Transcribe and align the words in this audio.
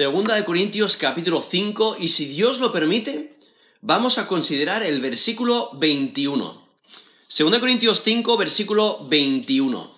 Segunda 0.00 0.34
de 0.34 0.46
Corintios 0.46 0.96
capítulo 0.96 1.42
5 1.42 1.98
y 2.00 2.08
si 2.08 2.24
Dios 2.24 2.58
lo 2.58 2.72
permite, 2.72 3.38
vamos 3.82 4.16
a 4.16 4.26
considerar 4.26 4.82
el 4.82 4.98
versículo 4.98 5.72
21. 5.74 6.66
Segunda 7.28 7.58
de 7.58 7.60
Corintios 7.60 8.02
5, 8.02 8.38
versículo 8.38 9.06
21. 9.06 9.94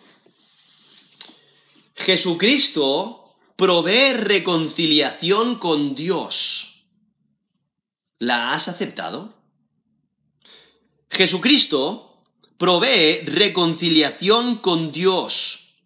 Jesucristo 1.95 3.37
provee 3.55 4.15
reconciliación 4.15 5.61
con 5.61 5.95
Dios. 5.95 6.83
¿La 8.19 8.51
has 8.51 8.67
aceptado? 8.67 9.37
Jesucristo 11.11 12.25
provee 12.59 13.21
reconciliación 13.25 14.57
con 14.57 14.91
Dios. 14.91 15.77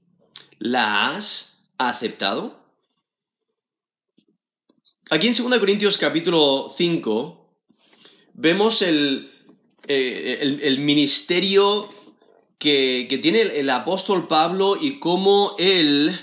¿La 0.59 1.11
has 1.11 1.69
aceptado? 1.77 2.66
Aquí 5.09 5.28
en 5.28 5.34
2 5.37 5.60
Corintios 5.60 5.98
capítulo 5.98 6.74
5 6.77 7.48
vemos 8.34 8.83
el, 8.83 9.30
eh, 9.87 10.38
el, 10.41 10.80
ministerio 10.80 11.88
que, 12.59 13.06
que, 13.09 13.19
tiene 13.19 13.42
el, 13.42 13.70
apóstol 13.70 14.27
Pablo 14.27 14.77
y 14.80 14.98
cómo 14.98 15.55
él 15.60 16.19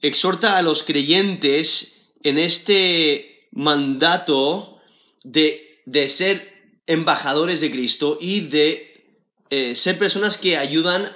exhorta 0.00 0.56
a 0.56 0.62
los 0.62 0.84
creyentes 0.84 2.14
en 2.22 2.38
este 2.38 3.46
mandato 3.52 4.80
de, 5.22 5.82
de 5.84 6.08
ser 6.08 6.72
embajadores 6.86 7.60
de 7.60 7.70
Cristo 7.70 8.16
y 8.18 8.40
de 8.40 9.04
eh, 9.50 9.76
ser 9.76 9.98
personas 9.98 10.38
que 10.38 10.56
ayudan 10.56 11.12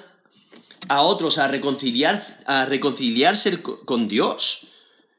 a 0.88 1.00
otros 1.00 1.38
a, 1.38 1.48
reconciliar, 1.48 2.42
a 2.44 2.66
reconciliarse 2.66 3.62
con 3.62 4.08
Dios. 4.08 4.66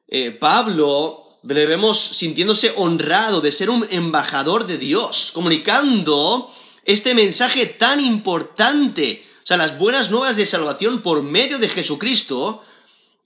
Eh, 0.08 0.30
Pablo 0.30 1.23
le 1.44 1.66
vemos 1.66 2.00
sintiéndose 2.00 2.74
honrado 2.76 3.42
de 3.42 3.52
ser 3.52 3.70
un 3.70 3.86
embajador 3.90 4.66
de 4.66 4.78
Dios, 4.78 5.32
comunicando 5.34 6.54
este 6.86 7.14
mensaje 7.14 7.66
tan 7.66 8.00
importante, 8.00 9.26
o 9.44 9.48
sea, 9.48 9.58
las 9.58 9.78
buenas 9.78 10.10
nuevas 10.10 10.36
de 10.36 10.46
salvación 10.46 11.02
por 11.02 11.22
medio 11.22 11.60
de 11.60 11.70
Jesucristo, 11.70 12.64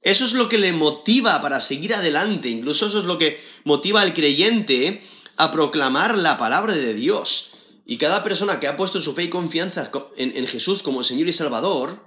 eso 0.02 0.26
es 0.26 0.34
lo 0.34 0.48
que 0.50 0.58
le 0.58 0.74
motiva 0.74 1.42
para 1.42 1.60
seguir 1.60 1.94
adelante, 1.94 2.50
incluso 2.50 2.88
eso 2.88 3.00
es 3.00 3.06
lo 3.06 3.18
que 3.18 3.44
motiva 3.64 4.02
al 4.02 4.14
creyente 4.14 5.04
a 5.36 5.52
proclamar 5.52 6.18
la 6.18 6.38
palabra 6.38 6.74
de 6.74 6.94
Dios. 6.94 7.52
Y 7.86 7.98
cada 7.98 8.24
persona 8.24 8.60
que 8.60 8.68
ha 8.68 8.78
puesto 8.78 9.00
su 9.00 9.14
fe 9.14 9.24
y 9.24 9.30
confianza 9.30 9.92
en, 10.18 10.48
Jesús 10.48 10.84
como 10.84 11.04
Señor 11.04 11.28
y 11.30 11.34
Salvador, 11.34 12.04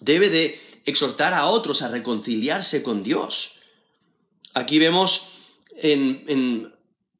debe 0.00 0.30
de 0.30 0.60
exhortar 0.84 1.34
a 1.34 1.46
otros 1.46 1.82
a 1.82 1.88
reconciliarse 1.88 2.82
con 2.82 3.02
Dios. 3.02 3.57
Aquí 4.58 4.80
vemos 4.80 5.28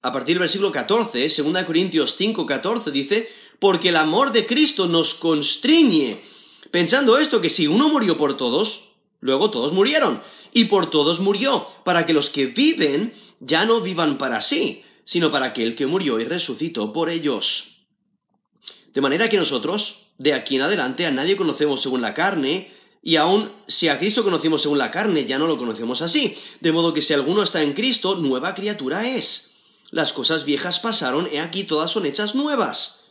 a 0.02 0.12
partir 0.12 0.34
del 0.34 0.40
versículo 0.40 0.72
14, 0.72 1.28
2 1.28 1.64
Corintios 1.64 2.16
5, 2.16 2.44
14, 2.44 2.90
dice, 2.90 3.28
porque 3.60 3.90
el 3.90 3.96
amor 3.96 4.32
de 4.32 4.44
Cristo 4.44 4.88
nos 4.88 5.14
constriñe, 5.14 6.20
pensando 6.72 7.16
esto, 7.16 7.40
que 7.40 7.48
si 7.48 7.68
uno 7.68 7.88
murió 7.88 8.18
por 8.18 8.36
todos, 8.36 8.90
luego 9.20 9.50
todos 9.52 9.72
murieron, 9.72 10.20
y 10.52 10.64
por 10.64 10.90
todos 10.90 11.20
murió, 11.20 11.68
para 11.84 12.06
que 12.06 12.12
los 12.12 12.30
que 12.30 12.46
viven 12.46 13.14
ya 13.38 13.64
no 13.64 13.80
vivan 13.82 14.18
para 14.18 14.40
sí, 14.40 14.82
sino 15.04 15.30
para 15.30 15.46
aquel 15.46 15.76
que 15.76 15.86
murió 15.86 16.18
y 16.18 16.24
resucitó 16.24 16.92
por 16.92 17.08
ellos. 17.08 17.84
De 18.94 19.00
manera 19.00 19.28
que 19.28 19.36
nosotros, 19.36 20.08
de 20.18 20.34
aquí 20.34 20.56
en 20.56 20.62
adelante, 20.62 21.06
a 21.06 21.12
nadie 21.12 21.36
conocemos 21.36 21.82
según 21.82 22.02
la 22.02 22.14
carne, 22.14 22.72
y 23.08 23.16
aun 23.16 23.50
si 23.66 23.88
a 23.88 23.98
Cristo 23.98 24.22
conocimos 24.22 24.60
según 24.60 24.76
la 24.76 24.90
carne, 24.90 25.24
ya 25.24 25.38
no 25.38 25.46
lo 25.46 25.56
conocemos 25.56 26.02
así. 26.02 26.36
De 26.60 26.72
modo 26.72 26.92
que 26.92 27.00
si 27.00 27.14
alguno 27.14 27.42
está 27.42 27.62
en 27.62 27.72
Cristo, 27.72 28.16
nueva 28.16 28.54
criatura 28.54 29.08
es. 29.08 29.54
Las 29.90 30.12
cosas 30.12 30.44
viejas 30.44 30.78
pasaron, 30.78 31.26
he 31.32 31.40
aquí 31.40 31.64
todas 31.64 31.90
son 31.90 32.04
hechas 32.04 32.34
nuevas. 32.34 33.06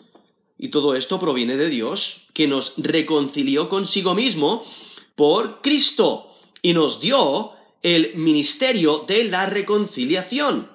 Y 0.60 0.68
todo 0.68 0.94
esto 0.94 1.20
proviene 1.20 1.58
de 1.58 1.70
Dios, 1.70 2.28
que 2.34 2.48
nos 2.48 2.74
reconcilió 2.78 3.70
consigo 3.70 4.14
mismo 4.14 4.64
por 5.16 5.64
Cristo 5.64 6.30
y 6.62 6.74
nos 6.74 7.02
dio 7.02 7.54
el 7.82 8.14
ministerio 8.18 9.04
de 9.08 9.24
la 9.24 9.48
reconciliación. 9.48 10.70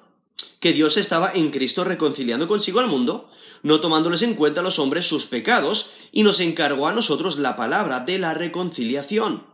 Que 0.59 0.73
Dios 0.73 0.97
estaba 0.97 1.31
en 1.33 1.49
Cristo 1.49 1.85
reconciliando 1.85 2.49
consigo 2.49 2.81
al 2.81 2.89
mundo, 2.89 3.29
no 3.63 3.79
tomándoles 3.79 4.21
en 4.21 4.35
cuenta 4.35 4.59
a 4.59 4.63
los 4.63 4.77
hombres 4.77 5.07
sus 5.07 5.25
pecados, 5.25 5.91
y 6.11 6.23
nos 6.23 6.39
encargó 6.39 6.87
a 6.87 6.93
nosotros 6.93 7.39
la 7.39 7.55
palabra 7.55 8.01
de 8.01 8.19
la 8.19 8.33
reconciliación. 8.33 9.47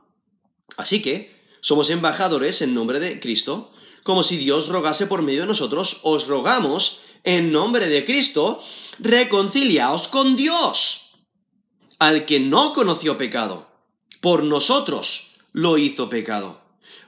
Así 0.78 1.02
que, 1.02 1.40
somos 1.62 1.90
embajadores 1.90 2.62
en 2.62 2.74
nombre 2.74 3.00
de 3.00 3.20
Cristo, 3.20 3.72
como 4.04 4.24
si 4.24 4.38
Dios 4.38 4.68
rogase 4.68 5.08
por 5.08 5.22
medio 5.22 5.42
de 5.42 5.48
nosotros, 5.48 6.00
os 6.04 6.28
rogamos, 6.28 7.02
en 7.24 7.52
nombre 7.52 7.88
de 7.88 8.06
Cristo, 8.06 8.62
reconciliaos 8.98 10.08
con 10.08 10.36
Dios, 10.36 11.12
al 12.00 12.26
que 12.26 12.40
no 12.40 12.74
conoció 12.74 13.18
pecado, 13.18 13.68
por 14.22 14.44
nosotros 14.44 15.32
lo 15.52 15.78
hizo 15.78 16.10
pecado, 16.10 16.62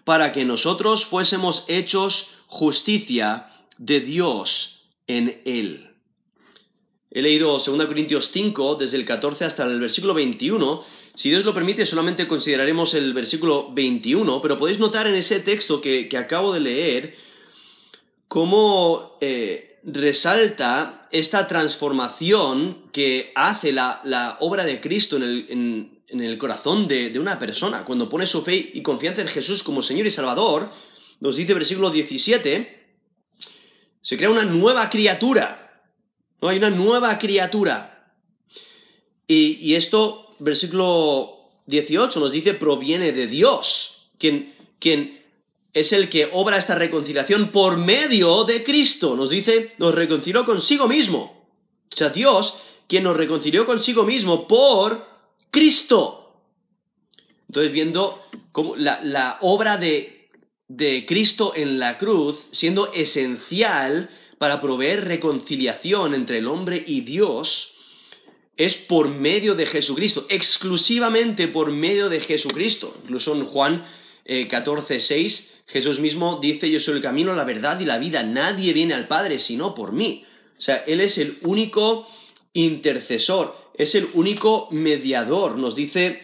para 0.03 0.31
que 0.33 0.45
nosotros 0.45 1.05
fuésemos 1.05 1.63
hechos 1.67 2.31
justicia 2.47 3.51
de 3.77 4.01
Dios 4.01 4.89
en 5.07 5.41
él. 5.45 5.90
He 7.13 7.21
leído 7.21 7.57
2 7.57 7.85
Corintios 7.87 8.31
5, 8.31 8.75
desde 8.75 8.95
el 8.95 9.03
14 9.03 9.43
hasta 9.43 9.65
el 9.65 9.81
versículo 9.81 10.13
21. 10.13 10.85
Si 11.13 11.29
Dios 11.29 11.43
lo 11.43 11.53
permite, 11.53 11.85
solamente 11.85 12.25
consideraremos 12.25 12.93
el 12.93 13.11
versículo 13.11 13.69
21, 13.73 14.41
pero 14.41 14.57
podéis 14.57 14.79
notar 14.79 15.07
en 15.07 15.15
ese 15.15 15.41
texto 15.41 15.81
que, 15.81 16.09
acabo 16.17 16.53
de 16.53 16.61
leer 16.61 17.15
cómo 18.29 19.17
eh, 19.19 19.81
resalta 19.83 21.09
esta 21.11 21.49
transformación 21.49 22.83
que 22.93 23.33
hace 23.35 23.73
la, 23.73 24.37
obra 24.39 24.63
de 24.63 24.79
Cristo 24.79 25.17
en 25.17 25.99
el, 26.07 26.37
corazón 26.37 26.87
de, 26.87 27.09
de, 27.09 27.19
una 27.19 27.37
persona. 27.37 27.83
Cuando 27.83 28.07
pone 28.07 28.25
su 28.25 28.41
fe 28.41 28.71
y 28.73 28.81
confianza 28.81 29.21
en 29.21 29.27
Jesús 29.27 29.63
como 29.63 29.81
Señor 29.81 30.07
y 30.07 30.11
Salvador, 30.11 30.71
nos 31.19 31.35
dice 31.35 31.51
el 31.51 31.57
versículo 31.57 31.89
17, 31.89 32.85
se 34.01 34.17
crea 34.17 34.29
una 34.29 34.45
nueva 34.45 34.89
criatura 34.89 35.60
¿no? 36.41 36.49
Hay 36.49 36.57
una 36.57 36.69
nueva 36.69 37.17
criatura. 37.19 37.91
Y, 39.27 39.75
esto, 39.75 40.35
versículo 40.39 41.49
18 41.67 42.19
nos 42.19 42.33
dice, 42.33 42.53
proviene 42.53 43.13
de 43.13 43.27
Dios, 43.27 44.09
quien, 44.17 44.53
quien 44.77 45.23
es 45.71 45.93
el 45.93 46.09
que 46.09 46.29
obra 46.33 46.57
esta 46.57 46.75
reconciliación 46.75 47.49
por 47.49 47.77
medio 47.77 48.43
de 48.43 48.61
Cristo. 48.61 49.15
Nos 49.15 49.29
dice, 49.29 49.73
nos 49.77 49.95
reconcilió 49.95 50.43
consigo 50.43 50.85
mismo. 50.87 51.47
O 51.93 51.95
sea, 51.95 52.09
Dios, 52.09 52.57
quien 52.87 53.03
nos 53.03 53.15
reconcilió 53.15 53.65
consigo 53.65 54.03
mismo 54.03 54.49
por 54.49 55.07
Cristo. 55.49 56.41
Entonces, 57.47 57.71
viendo 57.71 58.21
cómo 58.51 58.75
la, 58.75 58.99
la 59.01 59.37
obra 59.39 59.77
de, 59.77 60.29
de 60.67 61.05
Cristo 61.05 61.53
en 61.55 61.79
la 61.79 61.97
cruz, 61.97 62.47
siendo 62.51 62.91
esencial 62.91 64.09
para 64.41 64.59
proveer 64.59 65.05
reconciliación 65.05 66.15
entre 66.15 66.39
el 66.39 66.47
hombre 66.47 66.83
y 66.87 67.01
Dios 67.01 67.75
es 68.57 68.73
por 68.73 69.07
medio 69.07 69.53
de 69.53 69.67
Jesucristo, 69.67 70.25
exclusivamente 70.29 71.47
por 71.47 71.71
medio 71.71 72.09
de 72.09 72.21
Jesucristo. 72.21 72.97
Incluso 73.03 73.35
en 73.35 73.45
Juan 73.45 73.85
14, 74.49 74.95
eh, 74.95 74.99
6, 74.99 75.61
Jesús 75.67 75.99
mismo 75.99 76.39
dice, 76.41 76.71
yo 76.71 76.79
soy 76.79 76.95
el 76.95 77.03
camino, 77.03 77.35
la 77.35 77.43
verdad 77.43 77.79
y 77.81 77.85
la 77.85 77.99
vida, 77.99 78.23
nadie 78.23 78.73
viene 78.73 78.95
al 78.95 79.07
Padre 79.07 79.37
sino 79.37 79.75
por 79.75 79.91
mí. 79.91 80.25
O 80.57 80.61
sea, 80.61 80.77
Él 80.87 81.01
es 81.01 81.19
el 81.19 81.37
único 81.43 82.07
intercesor, 82.53 83.55
es 83.75 83.93
el 83.93 84.09
único 84.15 84.69
mediador, 84.71 85.55
nos 85.55 85.75
dice 85.75 86.23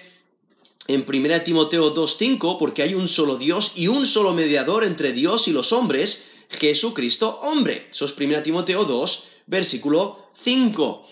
en 0.87 1.05
1 1.07 1.41
Timoteo 1.41 1.93
2.5, 1.93 2.57
porque 2.57 2.81
hay 2.81 2.95
un 2.95 3.07
solo 3.07 3.37
Dios 3.37 3.73
y 3.75 3.89
un 3.89 4.07
solo 4.07 4.33
mediador 4.33 4.85
entre 4.85 5.11
Dios 5.11 5.47
y 5.47 5.51
los 5.51 5.71
hombres, 5.71 6.27
Jesucristo 6.49 7.39
hombre. 7.41 7.87
Eso 7.91 8.05
es 8.05 8.17
1 8.17 8.43
Timoteo 8.43 8.85
2, 8.85 9.27
versículo 9.47 10.31
5. 10.43 11.07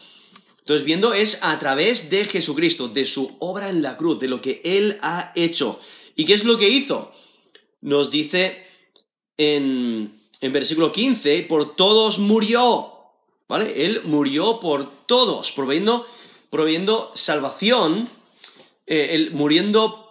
Entonces, 0.59 0.85
viendo 0.85 1.13
es 1.13 1.43
a 1.43 1.59
través 1.59 2.09
de 2.09 2.25
Jesucristo, 2.25 2.87
de 2.87 3.05
su 3.05 3.35
obra 3.39 3.69
en 3.69 3.81
la 3.81 3.97
cruz, 3.97 4.19
de 4.19 4.27
lo 4.27 4.41
que 4.41 4.61
Él 4.63 4.97
ha 5.01 5.31
hecho. 5.35 5.79
¿Y 6.15 6.25
qué 6.25 6.33
es 6.33 6.43
lo 6.43 6.57
que 6.57 6.69
hizo? 6.69 7.11
Nos 7.81 8.09
dice 8.09 8.65
en, 9.37 10.21
en 10.41 10.53
versículo 10.53 10.91
15, 10.91 11.43
por 11.43 11.75
todos 11.75 12.19
murió. 12.19 12.93
¿Vale? 13.47 13.85
Él 13.85 14.01
murió 14.05 14.59
por 14.59 15.05
todos, 15.05 15.51
proveyendo, 15.51 16.07
proveyendo 16.49 17.11
salvación, 17.13 18.09
eh, 18.87 19.09
él, 19.11 19.31
muriendo 19.33 20.04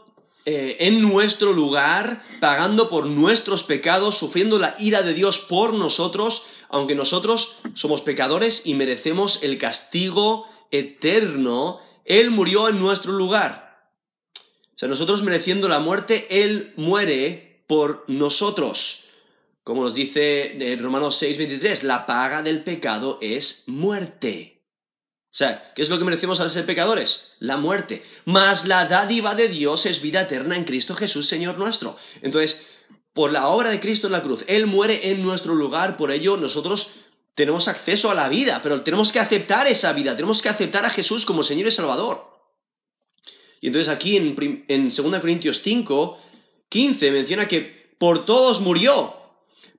eh, 0.46 0.76
en 0.80 1.00
nuestro 1.00 1.52
lugar, 1.52 2.22
pagando 2.38 2.90
por 2.90 3.06
nuestros 3.06 3.62
pecados, 3.62 4.16
sufriendo 4.16 4.58
la 4.58 4.76
ira 4.78 5.02
de 5.02 5.14
Dios 5.14 5.38
por 5.38 5.72
nosotros, 5.72 6.44
aunque 6.68 6.94
nosotros 6.94 7.58
somos 7.74 8.02
pecadores 8.02 8.66
y 8.66 8.74
merecemos 8.74 9.42
el 9.42 9.56
castigo 9.56 10.46
eterno, 10.70 11.80
Él 12.04 12.30
murió 12.30 12.68
en 12.68 12.78
nuestro 12.78 13.12
lugar. 13.12 13.88
O 14.74 14.78
sea, 14.78 14.88
nosotros 14.88 15.22
mereciendo 15.22 15.68
la 15.68 15.78
muerte, 15.78 16.26
Él 16.28 16.74
muere 16.76 17.62
por 17.66 18.04
nosotros. 18.08 19.04
Como 19.62 19.82
nos 19.82 19.94
dice 19.94 20.72
en 20.72 20.82
Romanos 20.82 21.22
6:23, 21.22 21.84
la 21.84 22.04
paga 22.04 22.42
del 22.42 22.62
pecado 22.62 23.18
es 23.22 23.64
muerte. 23.66 24.53
O 25.34 25.36
sea, 25.36 25.72
¿qué 25.74 25.82
es 25.82 25.88
lo 25.88 25.98
que 25.98 26.04
merecemos 26.04 26.38
al 26.38 26.48
ser 26.48 26.64
pecadores? 26.64 27.32
La 27.40 27.56
muerte. 27.56 28.04
Mas 28.24 28.66
la 28.66 28.84
dádiva 28.84 29.34
de 29.34 29.48
Dios 29.48 29.84
es 29.84 30.00
vida 30.00 30.20
eterna 30.20 30.54
en 30.54 30.62
Cristo 30.62 30.94
Jesús, 30.94 31.26
Señor 31.26 31.58
nuestro. 31.58 31.96
Entonces, 32.22 32.64
por 33.12 33.32
la 33.32 33.48
obra 33.48 33.70
de 33.70 33.80
Cristo 33.80 34.06
en 34.06 34.12
la 34.12 34.22
cruz, 34.22 34.44
Él 34.46 34.68
muere 34.68 35.10
en 35.10 35.24
nuestro 35.24 35.56
lugar, 35.56 35.96
por 35.96 36.12
ello 36.12 36.36
nosotros 36.36 36.90
tenemos 37.34 37.66
acceso 37.66 38.12
a 38.12 38.14
la 38.14 38.28
vida, 38.28 38.60
pero 38.62 38.82
tenemos 38.82 39.12
que 39.12 39.18
aceptar 39.18 39.66
esa 39.66 39.92
vida, 39.92 40.14
tenemos 40.14 40.40
que 40.40 40.50
aceptar 40.50 40.84
a 40.84 40.90
Jesús 40.90 41.26
como 41.26 41.42
Señor 41.42 41.66
y 41.66 41.72
Salvador. 41.72 42.30
Y 43.60 43.66
entonces 43.66 43.92
aquí 43.92 44.16
en, 44.16 44.64
en 44.68 44.88
2 44.88 45.20
Corintios 45.20 45.62
5, 45.64 46.16
15 46.68 47.10
menciona 47.10 47.48
que 47.48 47.92
por 47.98 48.24
todos 48.24 48.60
murió, 48.60 49.16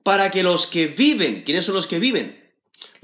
para 0.02 0.30
que 0.30 0.42
los 0.42 0.66
que 0.66 0.88
viven, 0.88 1.44
¿quiénes 1.44 1.64
son 1.64 1.76
los 1.76 1.86
que 1.86 1.98
viven? 1.98 2.45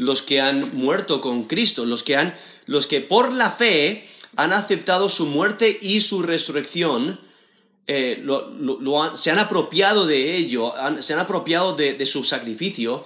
Los 0.03 0.23
que 0.23 0.41
han 0.41 0.75
muerto 0.77 1.21
con 1.21 1.45
Cristo, 1.45 1.85
los 1.85 2.03
que 2.03 2.17
han, 2.17 2.35
los 2.67 2.87
que 2.87 3.01
por 3.01 3.33
la 3.33 3.51
fe 3.51 4.09
han 4.37 4.53
aceptado 4.53 5.09
su 5.09 5.27
muerte 5.27 5.79
y 5.81 6.01
su 6.01 6.23
resurrección, 6.23 7.21
eh, 7.87 8.25
se 9.15 9.31
han 9.31 9.39
apropiado 9.39 10.07
de 10.07 10.37
ello, 10.37 10.73
se 11.01 11.13
han 11.13 11.19
apropiado 11.19 11.75
de, 11.75 12.07
su 12.07 12.25
sacrificio 12.25 13.05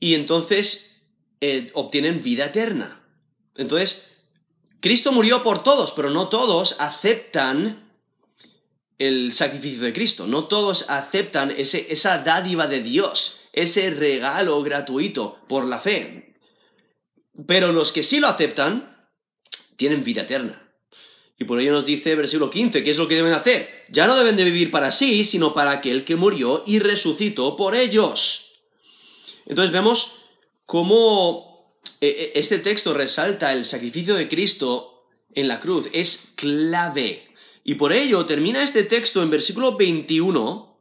y 0.00 0.14
entonces 0.14 1.02
eh, 1.40 1.70
obtienen 1.74 2.22
vida 2.22 2.46
eterna. 2.46 3.00
Entonces, 3.56 4.06
Cristo 4.80 5.12
murió 5.12 5.42
por 5.42 5.62
todos, 5.62 5.92
pero 5.92 6.10
no 6.10 6.28
todos 6.28 6.76
aceptan 6.80 7.84
el 8.98 9.32
sacrificio 9.32 9.82
de 9.82 9.92
Cristo. 9.92 10.26
No 10.26 10.44
todos 10.44 10.86
aceptan 10.88 11.52
ese, 11.56 11.86
esa 11.90 12.18
dádiva 12.22 12.66
de 12.66 12.82
Dios, 12.82 13.40
ese 13.54 13.90
regalo 13.90 14.62
gratuito 14.62 15.38
por 15.48 15.64
la 15.64 15.78
fe. 15.78 16.36
Pero 17.46 17.72
los 17.72 17.92
que 17.92 18.02
sí 18.02 18.20
lo 18.20 18.28
aceptan, 18.28 19.08
tienen 19.76 20.04
vida 20.04 20.22
eterna. 20.22 20.60
Y 21.38 21.44
por 21.44 21.58
ello 21.58 21.72
nos 21.72 21.84
dice 21.84 22.14
versículo 22.14 22.50
15, 22.50 22.84
¿qué 22.84 22.90
es 22.90 22.98
lo 22.98 23.08
que 23.08 23.16
deben 23.16 23.32
hacer? 23.32 23.68
Ya 23.88 24.06
no 24.06 24.16
deben 24.16 24.36
de 24.36 24.44
vivir 24.44 24.70
para 24.70 24.92
sí, 24.92 25.24
sino 25.24 25.52
para 25.52 25.72
aquel 25.72 26.04
que 26.04 26.16
murió 26.16 26.62
y 26.66 26.78
resucitó 26.78 27.56
por 27.56 27.74
ellos. 27.74 28.52
Entonces 29.46 29.72
vemos 29.72 30.16
cómo 30.64 31.76
eh, 32.00 32.08
eh, 32.08 32.32
este 32.36 32.58
texto 32.58 32.94
resalta 32.94 33.52
el 33.52 33.64
sacrificio 33.64 34.14
de 34.14 34.28
Cristo 34.28 35.08
en 35.34 35.48
la 35.48 35.58
cruz. 35.58 35.88
Es 35.92 36.32
clave 36.36 37.34
y 37.64 37.74
por 37.74 37.92
ello 37.92 38.26
termina 38.26 38.62
este 38.62 38.84
texto 38.84 39.22
en 39.22 39.30
versículo 39.30 39.76
21. 39.76 40.73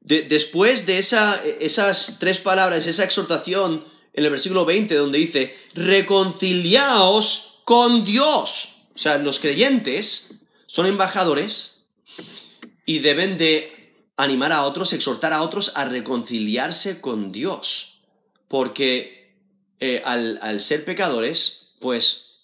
Después 0.00 0.86
de 0.86 0.98
esas 0.98 2.18
tres 2.18 2.38
palabras, 2.38 2.86
esa 2.86 3.04
exhortación 3.04 3.84
en 4.12 4.24
el 4.24 4.30
versículo 4.30 4.64
20, 4.64 4.94
donde 4.94 5.18
dice, 5.18 5.56
reconciliaos 5.74 7.60
con 7.64 8.04
Dios. 8.04 8.76
O 8.94 8.98
sea, 8.98 9.18
los 9.18 9.38
creyentes 9.38 10.30
son 10.66 10.86
embajadores 10.86 11.86
y 12.84 12.98
deben 12.98 13.38
de 13.38 13.94
animar 14.16 14.52
a 14.52 14.64
otros, 14.64 14.92
exhortar 14.92 15.32
a 15.32 15.42
otros 15.42 15.72
a 15.74 15.84
reconciliarse 15.84 17.00
con 17.00 17.32
Dios. 17.32 18.00
Porque 18.48 19.34
eh, 19.78 20.02
al, 20.04 20.60
ser 20.60 20.84
pecadores, 20.84 21.72
pues 21.80 22.40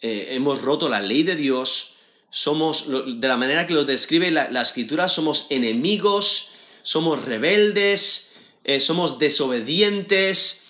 eh, 0.00 0.28
hemos 0.30 0.62
roto 0.62 0.88
la 0.88 1.00
ley 1.00 1.22
de 1.22 1.36
Dios, 1.36 1.94
somos, 2.30 2.86
de 2.88 3.28
la 3.28 3.36
manera 3.36 3.66
que 3.66 3.74
lo 3.74 3.84
describe 3.84 4.30
la, 4.30 4.62
escritura, 4.62 5.08
somos 5.08 5.46
enemigos, 5.50 6.50
somos 6.88 7.22
rebeldes, 7.26 8.32
eh, 8.64 8.80
somos 8.80 9.18
desobedientes 9.18 10.68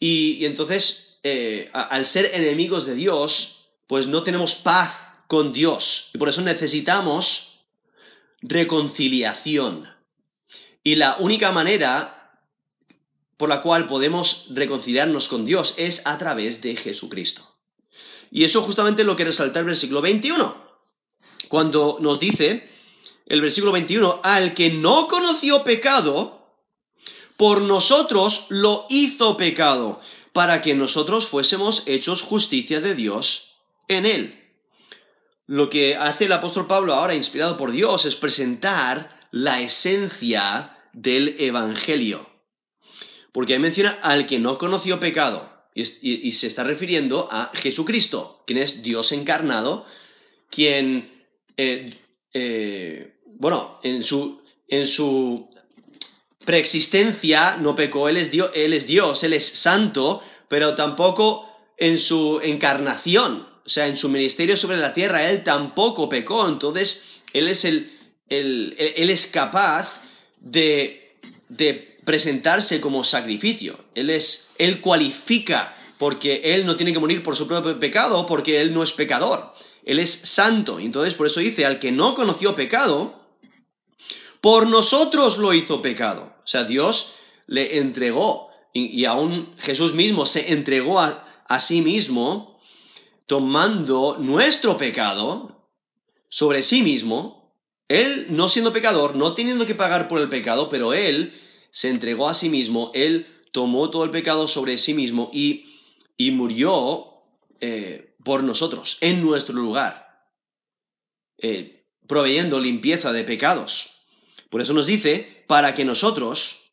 y, 0.00 0.46
entonces 0.46 1.20
eh, 1.24 1.68
al 1.74 2.06
ser 2.06 2.30
enemigos 2.32 2.86
de 2.86 2.94
Dios, 2.94 3.68
pues 3.86 4.06
no 4.06 4.22
tenemos 4.22 4.54
paz 4.54 4.94
con 5.26 5.52
Dios 5.52 6.08
y 6.14 6.18
por 6.18 6.30
eso 6.30 6.40
necesitamos 6.40 7.66
reconciliación. 8.40 9.94
Y 10.82 10.94
la 10.94 11.18
única 11.18 11.52
manera 11.52 12.40
por 13.36 13.50
la 13.50 13.60
cual 13.60 13.86
podemos 13.88 14.46
reconciliarnos 14.48 15.28
con 15.28 15.44
Dios 15.44 15.74
es 15.76 16.00
a 16.06 16.16
través 16.16 16.62
de 16.62 16.76
Jesucristo. 16.76 17.46
Y 18.30 18.44
eso 18.44 18.62
justamente 18.62 19.04
lo 19.04 19.16
que 19.16 19.26
resalta 19.26 19.60
el 19.60 19.66
versículo 19.66 20.00
21 20.00 20.66
cuando 21.48 21.98
nos 22.00 22.18
dice 22.18 22.77
el 23.28 23.40
versículo 23.42 23.72
21, 23.72 24.20
al 24.22 24.54
que 24.54 24.70
no 24.70 25.06
conoció 25.06 25.62
pecado, 25.62 26.56
por 27.36 27.60
nosotros 27.62 28.46
lo 28.48 28.86
hizo 28.88 29.36
pecado, 29.36 30.00
para 30.32 30.62
que 30.62 30.74
nosotros 30.74 31.26
fuésemos 31.26 31.84
hechos 31.86 32.22
justicia 32.22 32.80
de 32.80 32.94
Dios 32.94 33.58
en 33.86 34.06
él. 34.06 34.44
Lo 35.46 35.70
que 35.70 35.96
hace 35.96 36.24
el 36.24 36.32
apóstol 36.32 36.66
Pablo 36.66 36.94
ahora, 36.94 37.14
inspirado 37.14 37.56
por 37.56 37.70
Dios, 37.70 38.06
es 38.06 38.16
presentar 38.16 39.28
la 39.30 39.60
esencia 39.60 40.78
del 40.92 41.36
Evangelio. 41.38 42.28
Porque 43.32 43.54
ahí 43.54 43.58
menciona 43.58 43.98
al 44.02 44.26
que 44.26 44.38
no 44.38 44.58
conoció 44.58 44.98
pecado, 45.00 45.52
y, 45.74 46.32
se 46.32 46.48
está 46.48 46.64
refiriendo 46.64 47.28
a 47.30 47.52
Jesucristo, 47.54 48.42
quien 48.46 48.58
es 48.58 48.82
Dios 48.82 49.12
encarnado, 49.12 49.86
quien 50.50 51.24
eh, 51.56 52.00
eh, 52.32 53.17
bueno, 53.38 53.78
en 53.82 54.02
su, 54.02 54.42
en 54.66 54.86
su 54.86 55.48
preexistencia 56.44 57.56
no 57.56 57.74
pecó, 57.74 58.08
él 58.08 58.16
es, 58.16 58.30
Dios, 58.30 58.50
él 58.54 58.72
es 58.72 58.86
Dios, 58.86 59.22
él 59.24 59.32
es 59.32 59.46
santo, 59.46 60.22
pero 60.48 60.74
tampoco 60.74 61.48
en 61.76 61.98
su 61.98 62.40
encarnación, 62.42 63.48
o 63.64 63.68
sea, 63.68 63.86
en 63.86 63.96
su 63.96 64.08
ministerio 64.08 64.56
sobre 64.56 64.78
la 64.78 64.94
tierra, 64.94 65.30
él 65.30 65.44
tampoco 65.44 66.08
pecó, 66.08 66.48
entonces 66.48 67.20
él 67.32 67.48
es, 67.48 67.64
el, 67.64 67.92
él 68.28 69.10
es 69.10 69.26
capaz 69.26 70.00
de, 70.40 71.16
de 71.48 71.98
presentarse 72.04 72.80
como 72.80 73.04
sacrificio, 73.04 73.78
él, 73.94 74.10
es, 74.10 74.50
él 74.58 74.80
cualifica 74.80 75.76
porque 75.98 76.40
él 76.44 76.64
no 76.64 76.76
tiene 76.76 76.92
que 76.92 77.00
morir 77.00 77.22
por 77.22 77.36
su 77.36 77.46
propio 77.46 77.78
pecado, 77.78 78.24
porque 78.24 78.60
él 78.60 78.72
no 78.72 78.82
es 78.82 78.92
pecador. 78.92 79.52
Él 79.84 79.98
es 79.98 80.10
santo. 80.10 80.78
Entonces 80.78 81.14
por 81.14 81.26
eso 81.26 81.40
dice, 81.40 81.66
al 81.66 81.80
que 81.80 81.92
no 81.92 82.14
conoció 82.14 82.54
pecado, 82.54 83.17
por 84.40 84.66
nosotros 84.66 85.38
lo 85.38 85.54
hizo 85.54 85.82
pecado. 85.82 86.34
O 86.44 86.46
sea, 86.46 86.64
Dios 86.64 87.14
le 87.46 87.78
entregó, 87.78 88.50
y, 88.72 89.04
aún 89.04 89.54
Jesús 89.58 89.94
mismo 89.94 90.26
se 90.26 90.52
entregó 90.52 91.00
a, 91.00 91.26
a 91.46 91.60
sí 91.60 91.82
mismo, 91.82 92.60
tomando 93.26 94.16
nuestro 94.18 94.78
pecado 94.78 95.66
sobre 96.28 96.62
sí 96.62 96.82
mismo, 96.82 97.52
él 97.88 98.26
no 98.30 98.48
siendo 98.48 98.72
pecador, 98.72 99.16
no 99.16 99.34
teniendo 99.34 99.66
que 99.66 99.74
pagar 99.74 100.08
por 100.08 100.20
el 100.20 100.28
pecado, 100.28 100.68
pero 100.68 100.92
él 100.92 101.32
se 101.70 101.88
entregó 101.88 102.28
a 102.28 102.34
sí 102.34 102.48
mismo, 102.48 102.90
él 102.94 103.26
tomó 103.52 103.90
todo 103.90 104.04
el 104.04 104.10
pecado 104.10 104.46
sobre 104.46 104.76
sí 104.76 104.94
mismo 104.94 105.30
y, 105.32 105.66
y 106.16 106.30
murió 106.30 107.08
eh, 107.60 108.14
por 108.24 108.44
nosotros, 108.44 108.98
en 109.00 109.22
nuestro 109.22 109.54
lugar, 109.54 110.28
eh, 111.38 111.86
proveyendo 112.06 112.60
limpieza 112.60 113.12
de 113.12 113.24
pecados. 113.24 113.97
Por 114.50 114.60
eso 114.60 114.72
nos 114.72 114.86
dice, 114.86 115.44
para 115.46 115.74
que 115.74 115.84
nosotros 115.84 116.72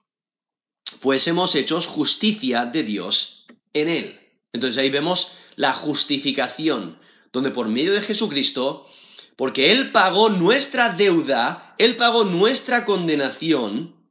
fuésemos 1.00 1.56
hechos 1.56 1.88
justicia 1.88 2.66
de 2.66 2.84
Dios 2.84 3.46
en 3.74 3.90
Él. 3.90 4.20
Entonces 4.54 4.78
ahí 4.78 4.90
vemos 4.90 5.34
la 5.56 5.74
justificación, 5.74 7.00
donde 7.32 7.52
por 7.52 7.68
medio 7.68 7.94
de 7.94 8.02
Jesucristo, 8.02 8.88
porque 9.36 9.72
Él 9.72 9.92
pagó 9.92 10.30
nuestra 10.30 10.90
deuda, 10.90 11.76
Él 11.78 11.98
pagó 11.98 12.24
nuestra 12.24 12.86
condenación, 12.86 14.10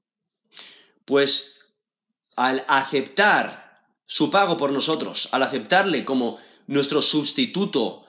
pues 1.04 1.56
al 2.37 2.64
aceptar 2.68 3.64
su 4.06 4.30
pago 4.30 4.56
por 4.56 4.73
nosotros, 4.73 5.28
al 5.33 5.42
aceptarle 5.42 6.04
como 6.04 6.38
nuestro 6.66 7.00
sustituto, 7.00 8.04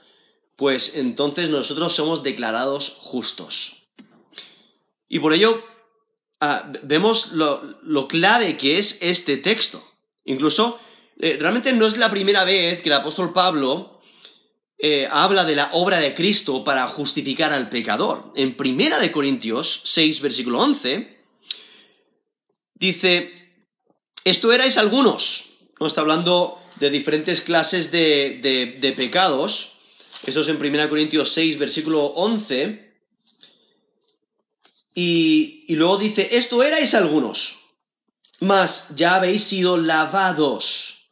pues 0.56 0.96
entonces 0.96 1.50
nosotros 1.50 1.94
somos 1.94 2.24
declarados 2.24 2.98
justos. 3.00 3.85
Y 5.08 5.20
por 5.20 5.34
ello 5.34 5.64
ah, 6.42 6.72
vemos 6.84 7.32
lo, 7.34 8.08
clave 8.08 8.58
que 8.58 8.78
es 8.78 8.98
este 9.02 9.38
texto. 9.38 9.84
Incluso, 10.26 10.80
eh, 11.20 11.38
realmente 11.40 11.74
no 11.74 11.86
es 11.86 11.98
la 11.98 12.10
primera 12.10 12.44
vez 12.44 12.82
que 12.82 12.90
el 12.90 12.96
apóstol 12.96 13.34
Pablo 13.34 14.02
eh, 14.78 15.08
habla 15.10 15.46
de 15.46 15.56
la 15.56 15.70
obra 15.74 16.00
de 16.00 16.14
Cristo 16.14 16.64
para 16.64 16.88
justificar 16.88 17.54
al 17.54 17.70
pecador. 17.70 18.34
En 18.36 18.58
Primera 18.58 19.00
de 19.00 19.12
Corintios 19.12 19.82
6, 19.86 20.22
versículo 20.22 20.60
11, 20.60 21.18
dice, 22.74 23.32
esto 24.26 24.52
erais 24.52 24.78
algunos. 24.78 25.52
No 25.80 25.88
está 25.88 26.02
hablando 26.02 26.60
de 26.80 26.90
diferentes 26.90 27.42
clases 27.42 27.92
de, 27.92 28.94
pecados. 28.98 29.74
Eso 30.26 30.42
es 30.42 30.48
en 30.50 30.58
1 30.58 30.90
Corintios 30.90 31.32
6, 31.34 31.58
versículo 31.58 32.06
11. 32.08 32.85
Y, 34.98 35.66
luego 35.76 35.98
dice, 35.98 36.30
esto 36.32 36.64
erais 36.64 36.94
algunos, 36.94 37.58
mas 38.40 38.88
ya 38.96 39.16
habéis 39.16 39.44
sido 39.44 39.76
lavados, 39.76 41.10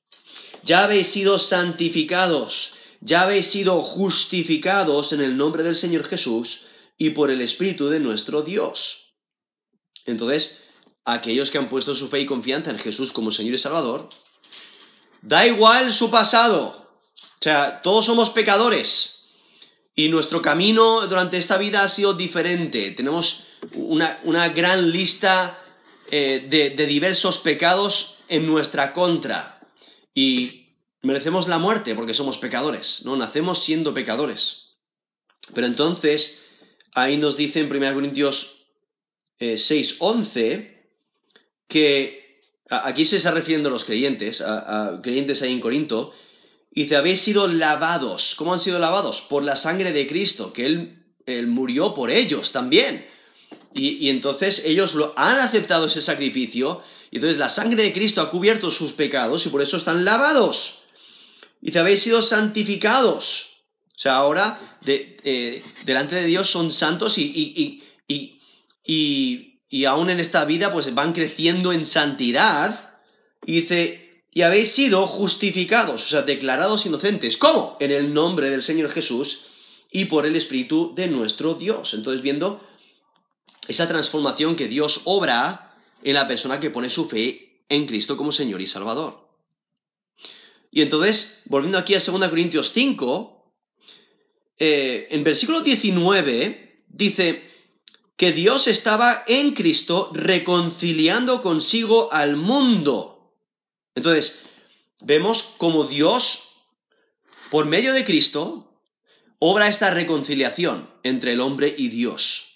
ya 0.63 0.85
habéis 0.85 1.07
sido 1.07 1.37
santificados, 1.37 2.75
ya 3.01 3.23
habéis 3.23 3.47
sido 3.47 3.81
justificados 3.81 5.11
en 5.11 5.19
el 5.19 5.35
nombre 5.35 5.63
del 5.63 5.75
Señor 5.75 6.05
Jesús 6.05 6.61
y 6.97 7.09
por 7.09 7.29
el 7.29 7.41
Espíritu 7.41 7.89
de 7.89 7.99
nuestro 7.99 8.41
Dios. 8.41 9.15
Entonces, 10.05 10.59
aquellos 11.03 11.51
que 11.51 11.57
han 11.57 11.67
puesto 11.67 11.93
su 11.93 12.07
fe 12.07 12.21
y 12.21 12.25
confianza 12.25 12.71
en 12.71 12.79
Jesús 12.79 13.11
como 13.11 13.31
Señor 13.31 13.55
y 13.55 13.57
Salvador, 13.57 14.07
da 15.21 15.45
igual 15.45 15.91
su 15.91 16.09
pasado. 16.09 16.89
O 17.17 17.43
sea, 17.43 17.81
todos 17.81 18.05
somos 18.05 18.29
pecadores 18.29 19.25
y 19.93 20.07
nuestro 20.07 20.41
camino 20.41 21.05
durante 21.07 21.37
esta 21.37 21.57
vida 21.57 21.83
ha 21.83 21.89
sido 21.89 22.13
diferente. 22.13 22.91
Tenemos 22.91 23.47
una, 23.73 24.49
gran 24.49 24.91
lista 24.91 25.59
eh, 26.11 26.45
de, 26.49 26.71
de 26.71 26.85
diversos 26.85 27.39
pecados 27.39 28.19
en 28.27 28.45
nuestra 28.45 28.93
contra 28.93 29.61
y 30.13 30.63
merecemos 31.01 31.47
la 31.47 31.59
muerte 31.59 31.95
porque 31.95 32.13
somos 32.13 32.37
pecadores, 32.37 33.03
¿no? 33.05 33.15
Nacemos 33.15 33.63
siendo 33.63 33.93
pecadores. 33.93 34.63
Pero 35.53 35.67
entonces, 35.67 36.41
ahí 36.93 37.17
nos 37.17 37.37
dice 37.37 37.59
en 37.59 37.71
1 37.71 37.93
Corintios 37.93 38.65
6, 39.39 39.71
eh, 39.71 39.95
11, 39.99 40.89
que 41.67 42.41
aquí 42.69 43.05
se 43.05 43.17
está 43.17 43.31
refiriendo 43.31 43.69
a 43.69 43.71
los 43.71 43.83
creyentes, 43.83 44.41
a, 44.41 44.99
creyentes 45.03 45.41
ahí 45.41 45.51
en 45.51 45.59
Corinto, 45.59 46.13
y 46.71 46.83
dice, 46.83 46.95
habéis 46.95 47.19
sido 47.19 47.47
lavados. 47.47 48.35
¿Cómo 48.35 48.53
han 48.53 48.59
sido 48.59 48.79
lavados? 48.79 49.21
Por 49.21 49.43
la 49.43 49.55
sangre 49.55 49.91
de 49.91 50.07
Cristo, 50.07 50.53
que 50.53 50.65
Él, 50.65 51.05
él 51.25 51.47
murió 51.47 51.93
por 51.93 52.09
ellos 52.09 52.51
también. 52.51 53.05
Y, 53.73 54.09
entonces 54.09 54.63
ellos 54.65 54.93
lo, 54.93 55.13
han 55.17 55.37
aceptado 55.39 55.85
ese 55.85 56.01
sacrificio, 56.01 56.81
y 57.11 57.17
entonces 57.17 57.37
la 57.37 57.49
sangre 57.49 57.83
de 57.83 57.93
Cristo 57.93 58.21
ha 58.21 58.29
cubierto 58.29 58.69
sus 58.71 58.93
pecados 58.93 59.45
y 59.45 59.49
por 59.49 59.61
eso 59.61 59.77
están 59.77 60.05
lavados. 60.05 60.83
Y 61.61 61.71
te 61.71 61.79
habéis 61.79 62.01
sido 62.01 62.21
santificados. 62.21 63.49
O 63.95 63.99
sea, 63.99 64.15
ahora 64.15 64.79
eh, 64.85 65.63
delante 65.85 66.15
de 66.15 66.25
Dios 66.25 66.49
son 66.49 66.71
santos 66.71 67.17
y, 67.17 67.23
y, 67.23 67.83
y, 68.07 68.39
y, 68.85 69.59
y 69.69 69.85
aún 69.85 70.09
en 70.09 70.19
esta 70.19 70.45
vida 70.45 70.73
pues 70.73 70.93
van 70.93 71.13
creciendo 71.13 71.71
en 71.71 71.85
santidad. 71.85 72.99
Y 73.45 73.53
dice, 73.61 74.23
y 74.31 74.41
habéis 74.41 74.71
sido 74.71 75.05
justificados, 75.05 76.05
o 76.05 76.07
sea, 76.07 76.21
declarados 76.23 76.85
inocentes. 76.85 77.37
¿Cómo? 77.37 77.77
En 77.79 77.91
el 77.91 78.13
nombre 78.13 78.49
del 78.49 78.63
Señor 78.63 78.89
Jesús 78.89 79.45
y 79.91 80.05
por 80.05 80.25
el 80.25 80.35
Espíritu 80.35 80.93
de 80.95 81.07
nuestro 81.07 81.53
Dios. 81.53 81.93
Entonces, 81.93 82.23
viendo 82.23 82.59
esa 83.67 83.87
transformación 83.87 84.55
que 84.55 84.67
Dios 84.67 85.01
obra 85.05 85.75
en 86.03 86.15
la 86.15 86.27
persona 86.27 86.59
que 86.59 86.69
pone 86.69 86.89
su 86.89 87.07
fe 87.07 87.63
en 87.69 87.85
Cristo 87.85 88.17
como 88.17 88.31
Señor 88.31 88.61
y 88.61 88.67
Salvador. 88.67 89.29
Y 90.71 90.81
entonces, 90.81 91.41
volviendo 91.45 91.77
aquí 91.77 91.93
a 91.95 91.99
2 91.99 92.29
Corintios 92.29 92.71
5, 92.73 93.53
eh, 94.57 95.07
en 95.11 95.23
versículo 95.23 95.61
19 95.61 96.85
dice 96.87 97.49
que 98.15 98.31
Dios 98.31 98.67
estaba 98.67 99.23
en 99.27 99.53
Cristo 99.53 100.09
reconciliando 100.13 101.41
consigo 101.41 102.11
al 102.11 102.35
mundo. 102.37 103.35
Entonces, 103.95 104.43
vemos 105.01 105.43
como 105.57 105.85
Dios, 105.85 106.61
por 107.51 107.65
medio 107.65 107.93
de 107.93 108.05
Cristo, 108.05 108.79
obra 109.39 109.67
esta 109.67 109.91
reconciliación 109.91 110.89
entre 111.03 111.33
el 111.33 111.41
hombre 111.41 111.73
y 111.77 111.89
Dios. 111.89 112.52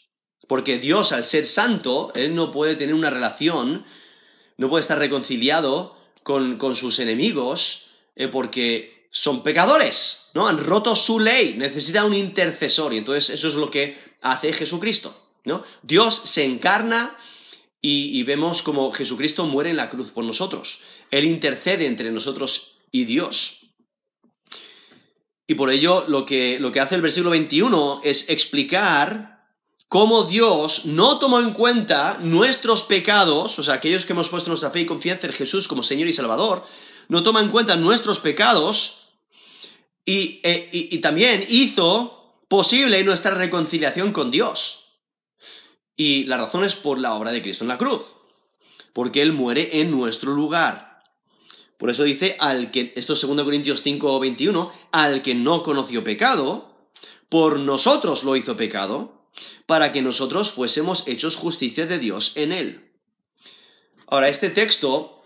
Porque 0.47 0.79
Dios, 0.79 1.11
al 1.11 1.25
ser 1.25 1.45
santo, 1.45 2.11
Él 2.15 2.33
no 2.35 2.51
puede 2.51 2.75
tener 2.75 2.95
una 2.95 3.09
relación, 3.09 3.85
no 4.57 4.69
puede 4.69 4.81
estar 4.81 4.97
reconciliado 4.97 5.95
con, 6.23 6.57
con 6.57 6.75
sus 6.75 6.99
enemigos, 6.99 7.87
eh, 8.15 8.27
porque 8.27 9.07
son 9.11 9.43
pecadores, 9.43 10.29
¿no? 10.33 10.47
Han 10.47 10.57
roto 10.57 10.95
su 10.95 11.19
ley, 11.19 11.55
necesitan 11.57 12.05
un 12.05 12.13
intercesor 12.13 12.93
y 12.93 12.97
entonces 12.97 13.29
eso 13.29 13.47
es 13.47 13.53
lo 13.53 13.69
que 13.69 13.97
hace 14.21 14.53
Jesucristo, 14.53 15.15
¿no? 15.45 15.63
Dios 15.83 16.15
se 16.15 16.45
encarna 16.45 17.17
y, 17.79 18.23
vemos 18.23 18.61
como 18.63 18.91
Jesucristo 18.91 19.45
muere 19.45 19.69
en 19.69 19.77
la 19.77 19.89
cruz 19.89 20.11
por 20.11 20.25
nosotros. 20.25 20.81
Él 21.09 21.25
intercede 21.25 21.85
entre 21.85 22.11
nosotros 22.11 22.79
y 22.91 23.05
Dios. 23.05 23.67
Y 25.47 25.55
por 25.55 25.69
ello 25.69 26.03
lo 26.07 26.25
que, 26.25 26.59
lo 26.59 26.73
que 26.73 26.81
hace 26.81 26.95
el 26.95 27.01
versículo 27.01 27.29
21 27.29 28.01
es 28.03 28.29
explicar 28.29 29.36
cómo 29.89 30.23
Dios 30.25 30.85
no 30.85 31.17
tomó 31.19 31.39
en 31.39 31.53
cuenta 31.53 32.17
nuestros 32.21 32.83
pecados, 32.83 33.57
o 33.57 33.63
sea, 33.63 33.75
aquellos 33.75 34.05
que 34.05 34.13
hemos 34.13 34.29
puesto 34.29 34.49
nuestra 34.49 34.71
fe 34.71 34.81
y 34.81 34.85
confianza 34.85 35.27
en 35.27 35.33
Jesús 35.33 35.67
como 35.67 35.83
Señor 35.83 36.07
y 36.07 36.13
Salvador, 36.13 36.65
no 37.07 37.23
toma 37.23 37.41
en 37.41 37.49
cuenta 37.49 37.77
nuestros 37.77 38.19
pecados 38.19 39.13
e, 40.05 40.69
y, 40.71 40.97
también 40.99 41.45
hizo 41.49 42.41
posible 42.47 43.03
nuestra 43.03 43.31
reconciliación 43.31 44.11
con 44.11 44.31
Dios. 44.31 44.83
Y 45.95 46.25
la 46.25 46.37
razón 46.37 46.63
es 46.63 46.75
por 46.75 46.99
la 46.99 47.15
obra 47.15 47.31
de 47.31 47.41
Cristo 47.41 47.63
en 47.63 47.69
la 47.69 47.77
cruz, 47.77 48.15
porque 48.93 49.21
Él 49.21 49.33
muere 49.33 49.81
en 49.81 49.91
nuestro 49.91 50.33
lugar. 50.33 51.03
Por 51.77 51.89
eso 51.89 52.03
dice, 52.03 52.35
al 52.39 52.71
que, 52.71 52.93
esto 52.95 53.13
es 53.13 53.21
2 53.21 53.43
Corintios 53.43 53.81
5, 53.81 54.19
21, 54.19 54.71
al 54.91 55.21
que 55.21 55.35
no 55.35 55.63
conoció 55.63 56.03
pecado, 56.03 56.75
por 57.29 57.59
nosotros 57.59 58.23
lo 58.23 58.35
hizo 58.35 58.55
pecado, 58.55 59.16
para 59.65 59.91
que 59.91 60.01
nosotros 60.01 60.51
fuésemos 60.51 61.07
hechos 61.07 61.35
justicia 61.35 61.85
de 61.85 61.99
Dios 61.99 62.33
en 62.35 62.51
Él. 62.51 62.91
Ahora, 64.07 64.29
este 64.29 64.49
texto 64.49 65.17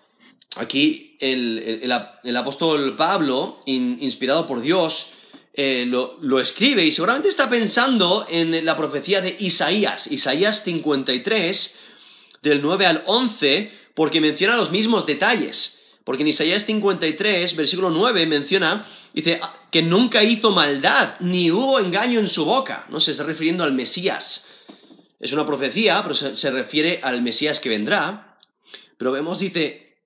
aquí 0.58 1.18
el, 1.20 2.38
apóstol 2.38 2.96
Pablo, 2.96 3.62
inspirado 3.66 4.48
por 4.48 4.62
Dios, 4.62 5.12
eh, 5.54 5.86
lo, 5.88 6.40
escribe 6.40 6.84
y 6.84 6.92
seguramente 6.92 7.30
está 7.30 7.50
pensando 7.50 8.26
en 8.30 8.66
la 8.66 8.76
profecía 8.76 9.22
de 9.22 9.36
Isaías, 9.40 10.12
Isaías 10.12 10.64
53, 10.64 11.76
del 12.42 12.62
9 12.62 12.86
al 12.86 13.04
11, 13.06 13.72
porque 13.94 14.22
menciona 14.22 14.56
los 14.56 14.72
mismos 14.72 15.06
detalles. 15.06 15.80
Porque 16.04 16.24
en 16.24 16.30
Isaías 16.30 16.66
53, 16.66 17.56
versículo 17.56 17.92
9, 17.92 18.26
menciona, 18.26 18.88
dice, 19.14 19.40
que 19.72 19.82
nunca 19.82 20.24
hizo 20.24 20.52
maldad, 20.52 21.16
ni 21.20 21.52
hubo 21.52 21.80
engaño 21.80 22.20
en 22.20 22.28
su 22.28 22.46
boca. 22.46 22.86
No 22.90 23.00
se 23.00 23.12
está 23.12 23.24
refiriendo 23.24 23.64
al 23.64 23.74
Mesías. 23.74 24.48
Es 25.20 25.34
una 25.34 25.46
profecía, 25.46 26.02
pero 26.02 26.16
se 26.16 26.52
refiere 26.52 27.00
al 27.04 27.22
Mesías 27.22 27.60
que 27.60 27.70
vendrá. 27.70 28.38
Pero 28.98 29.12
vemos, 29.12 29.40
dice, 29.40 29.98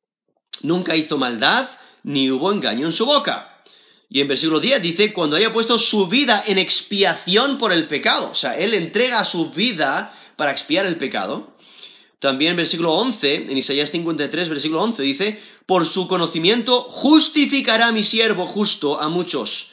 nunca 0.62 0.96
hizo 0.96 1.18
maldad, 1.18 1.68
ni 2.04 2.30
hubo 2.32 2.52
engaño 2.52 2.86
en 2.86 2.92
su 2.92 3.06
boca. 3.06 3.56
Y 4.10 4.22
en 4.22 4.28
versículo 4.28 4.60
10 4.60 4.82
dice, 4.82 5.14
cuando 5.14 5.36
haya 5.36 5.52
puesto 5.52 5.78
su 5.78 6.08
vida 6.08 6.44
en 6.46 6.58
expiación 6.58 7.58
por 7.58 7.72
el 7.72 7.88
pecado, 7.88 8.32
o 8.32 8.36
sea, 8.36 8.58
él 8.58 8.74
entrega 8.74 9.24
su 9.26 9.52
vida 9.52 10.14
para 10.36 10.52
expiar 10.52 10.86
el 10.86 10.98
pecado. 10.98 11.55
También 12.26 12.56
versículo 12.56 12.94
11, 12.94 13.36
en 13.52 13.56
Isaías 13.56 13.92
53, 13.92 14.50
versículo 14.50 14.82
11, 14.82 15.04
dice, 15.04 15.40
por 15.68 15.86
su 15.86 16.08
conocimiento 16.08 16.82
justificará 16.82 17.92
mi 17.92 18.02
siervo 18.02 18.48
justo 18.48 19.00
a 19.00 19.10
muchos 19.10 19.70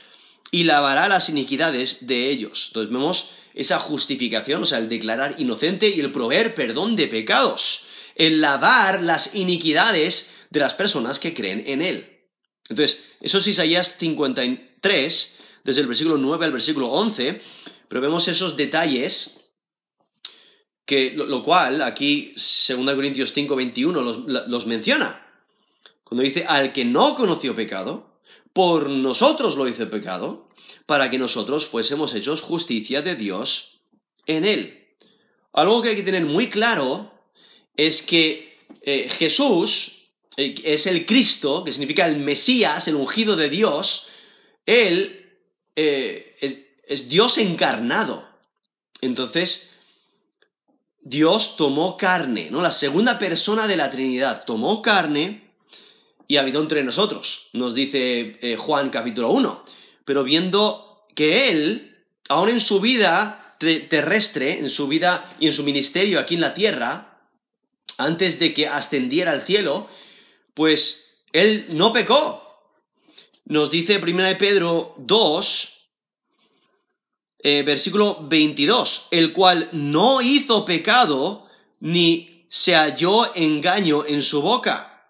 y 0.51 0.65
lavará 0.65 1.09
las 1.09 1.31
iniquidades 1.31 2.07
de 2.07 2.29
ellos. 2.29 2.67
Entonces 2.67 2.93
vemos 2.93 3.31
esa 3.55 3.79
justificación, 3.79 4.65
o 4.65 4.67
sea, 4.67 4.77
el 4.81 4.91
declarar 4.91 5.37
inocente 5.39 5.89
y 5.89 6.01
el 6.01 6.13
proveer 6.13 6.55
perdón 6.55 6.95
de 6.95 7.07
pecados, 7.07 7.85
el 8.17 8.43
lavar 8.43 9.03
las 9.03 9.35
iniquidades 9.35 10.35
de 10.51 10.61
las 10.61 10.75
personas 10.75 11.19
que 11.21 11.33
creen 11.33 11.65
en 11.67 11.81
Él. 11.81 12.21
Entonces, 12.69 13.03
eso 13.23 13.39
es 13.39 13.47
Isaías 13.47 13.97
53, 13.99 15.39
desde 15.65 15.81
el 15.81 15.87
versículo 15.87 16.19
9 16.19 16.45
al 16.45 16.53
versículo 16.53 16.89
11, 16.89 17.41
pero 17.89 18.03
vemos 18.03 18.29
esos 18.29 18.59
detalles 18.59 19.42
que, 20.85 21.13
lo, 21.13 21.43
cual 21.43 21.83
aquí 21.83 22.35
2 22.35 22.95
Corintios 22.95 23.33
5, 23.33 23.57
21 23.57 24.01
los, 24.01 24.19
los 24.27 24.67
menciona. 24.67 25.27
Cuando 26.05 26.23
dice, 26.23 26.45
al 26.47 26.73
que 26.73 26.85
no 26.85 27.15
conoció 27.15 27.57
pecado, 27.57 28.19
por 28.53 28.91
nosotros 28.91 29.57
lo 29.57 29.67
hizo 29.69 29.89
pecado, 29.89 30.49
para 30.87 31.11
que 31.11 31.19
nosotros 31.19 31.67
fuésemos 31.67 32.15
hechos 32.15 32.43
justicia 32.43 33.03
de 33.03 33.17
Dios 33.17 33.81
en 34.27 34.45
él. 34.45 34.89
Algo 35.53 35.83
que 35.83 35.91
hay 35.91 35.97
que 35.97 36.03
tener 36.03 36.25
muy 36.25 36.49
claro 36.49 37.13
es 37.77 38.03
que 38.03 38.59
eh, 38.83 39.09
Jesús 39.09 40.09
eh, 40.37 40.55
es 40.65 40.87
el 40.87 41.07
Cristo, 41.07 41.65
que 41.65 41.73
significa 41.73 42.07
el 42.07 42.17
Mesías, 42.17 42.89
el 42.89 42.97
ungido 42.97 43.37
de 43.37 43.49
Dios, 43.49 44.09
Él 44.67 45.39
eh, 45.77 46.37
es, 46.87 47.09
Dios 47.09 47.39
encarnado. 47.39 48.29
Entonces, 49.01 49.72
Dios 51.03 51.57
tomó 51.57 51.97
carne, 51.97 52.49
¿no? 52.51 52.63
La 52.63 52.71
segunda 52.71 53.19
persona 53.19 53.67
de 53.67 53.77
la 53.77 53.91
Trinidad 53.91 54.45
tomó 54.45 54.83
carne 54.83 55.51
y 56.29 56.37
habitó 56.37 56.61
entre 56.61 56.83
nosotros, 56.85 57.49
nos 57.53 57.75
dice 57.75 58.39
eh, 58.41 58.57
Juan 58.57 58.91
capítulo 58.91 59.31
1. 59.31 59.65
Pero 60.05 60.25
viendo 60.25 61.07
que 61.15 61.51
Él, 61.51 62.05
aún 62.29 62.49
en 62.49 62.61
su 62.61 62.81
vida 62.81 63.57
terrestre, 63.59 64.59
en 64.59 64.71
su 64.71 64.89
vida 64.89 65.37
y 65.39 65.47
en 65.47 65.53
su 65.53 65.63
ministerio 65.63 66.19
aquí 66.19 66.35
en 66.35 66.41
la 66.41 66.55
tierra, 66.55 67.21
antes 67.99 68.39
de 68.39 68.53
que 68.55 68.67
ascendiera 68.67 69.33
al 69.33 69.47
cielo, 69.47 69.89
pues 70.55 71.25
él 71.33 71.67
no 71.71 71.93
pecó. 71.93 72.41
Nos 73.45 73.71
dice 73.71 73.99
1 73.99 74.39
Pedro 74.39 74.95
2, 74.99 75.82
eh, 77.43 77.63
versículo 77.63 78.19
22, 78.23 79.09
el 79.11 79.33
cual 79.33 79.69
no 79.73 80.23
hizo 80.23 80.65
pecado 80.65 81.47
ni 81.81 82.47
se 82.49 82.75
halló 82.75 83.35
engaño 83.35 84.05
en 84.07 84.23
su 84.23 84.43
boca. 84.43 85.09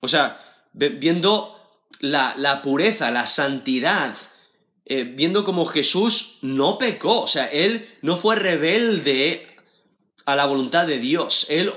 O 0.00 0.08
sea, 0.08 0.40
viendo 0.72 1.56
la, 2.00 2.60
pureza, 2.62 3.10
la 3.10 3.26
santidad, 3.26 4.14
eh, 4.84 5.04
viendo 5.04 5.44
como 5.44 5.66
Jesús 5.66 6.38
no 6.42 6.78
pecó, 6.78 7.22
o 7.22 7.26
sea, 7.26 7.46
él 7.46 7.88
no 8.02 8.16
fue 8.16 8.36
rebelde 8.36 9.56
a 10.24 10.36
la 10.36 10.46
voluntad 10.46 10.86
de 10.86 10.98
Dios, 10.98 11.46
él 11.50 11.72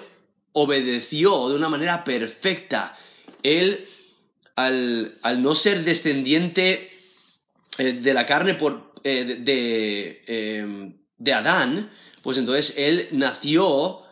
obedeció 0.53 1.49
de 1.49 1.55
una 1.55 1.69
manera 1.69 2.03
perfecta, 2.03 2.97
él 3.43 3.87
al, 4.55 5.41
no 5.41 5.55
ser 5.55 5.83
descendiente 5.83 6.91
eh, 7.77 7.93
de 7.93 8.13
la 8.13 8.25
carne 8.25 8.55
por, 8.55 8.88
eh, 9.03 9.23
de, 9.25 10.93
de, 11.17 11.33
Adán, 11.33 11.91
pues 12.21 12.37
entonces 12.37 12.75
él 12.77 13.09
nació 13.11 14.03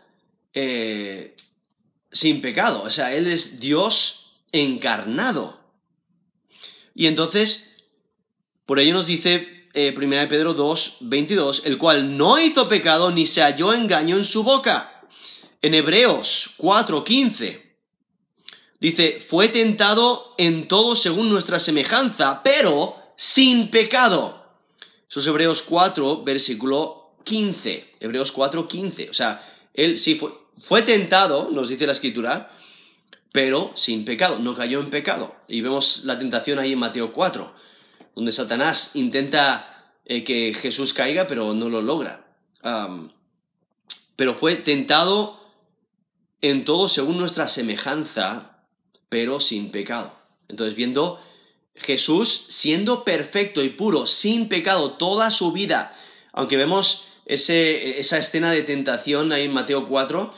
sin 2.12 2.42
pecado, 2.42 2.84
o 2.84 2.90
sea, 2.90 3.14
él 3.14 3.28
es 3.28 3.60
Dios 3.60 4.42
encarnado. 4.52 5.60
Y 6.96 7.06
entonces, 7.06 7.84
por 8.66 8.80
ello 8.80 8.96
nos 8.96 9.06
dice 9.06 9.58
eh, 9.74 9.94
1 9.96 10.10
Pedro 10.28 10.56
2, 10.56 10.98
22, 11.02 11.62
el 11.66 11.78
cual 11.78 12.18
no 12.18 12.40
hizo 12.40 12.68
pecado 12.68 13.12
ni 13.12 13.28
se 13.28 13.42
halló 13.42 13.74
engaño 13.74 14.18
en 14.18 14.26
su 14.26 14.44
boca. 14.44 15.04
En 15.62 15.76
Hebreos 15.76 16.56
4, 16.58 17.04
15, 17.04 17.78
dice, 18.80 19.20
fue 19.20 19.50
tentado 19.50 20.34
en 20.40 20.68
todo 20.68 20.96
según 20.96 21.30
nuestra 21.30 21.60
semejanza, 21.60 22.42
pero 22.44 22.96
sin 23.16 23.70
pecado. 23.70 24.47
Eso 25.10 25.20
es 25.20 25.28
Hebreos 25.28 25.62
4, 25.64 26.24
versículo 26.24 27.16
15. 27.24 27.96
Hebreos 28.00 28.32
4, 28.32 28.68
15. 28.68 29.10
O 29.10 29.14
sea, 29.14 29.46
él 29.74 29.98
sí 29.98 30.16
fue, 30.16 30.32
fue 30.60 30.82
tentado, 30.82 31.50
nos 31.52 31.70
dice 31.70 31.86
la 31.86 31.94
escritura, 31.94 32.52
pero 33.32 33.72
sin 33.76 34.06
pecado, 34.06 34.40
no 34.40 34.56
cayó 34.56 34.80
en 34.80 34.90
pecado. 34.90 35.36
Y 35.48 35.62
vemos 35.62 36.04
la 36.06 36.18
tentación 36.18 36.60
ahí 36.60 36.74
en 36.74 36.80
Mateo 36.80 37.14
4, 37.14 37.54
donde 38.16 38.32
Satanás 38.32 38.96
intenta 38.96 39.94
eh, 40.06 40.24
que 40.24 40.54
Jesús 40.54 40.94
caiga, 40.94 41.28
pero 41.28 41.54
no 41.54 41.70
lo 41.70 41.82
logra. 41.82 42.26
pero 44.16 44.34
fue 44.34 44.56
tentado 44.56 45.40
en 46.42 46.66
todo 46.66 46.88
según 46.88 47.18
nuestra 47.18 47.48
semejanza, 47.48 48.64
pero 49.10 49.40
sin 49.40 49.70
pecado. 49.72 50.14
Entonces, 50.48 50.76
viendo 50.76 51.22
Jesús 51.80 52.46
siendo 52.50 53.04
perfecto 53.04 53.64
y 53.64 53.70
puro, 53.70 54.06
sin 54.06 54.50
pecado, 54.50 54.94
toda 54.94 55.32
su 55.32 55.52
vida, 55.52 55.96
aunque 56.34 56.58
vemos 56.58 57.08
esa 57.26 58.18
escena 58.18 58.52
de 58.52 58.64
tentación 58.64 59.32
ahí 59.32 59.44
en 59.44 59.54
Mateo 59.54 59.88
4, 59.88 60.34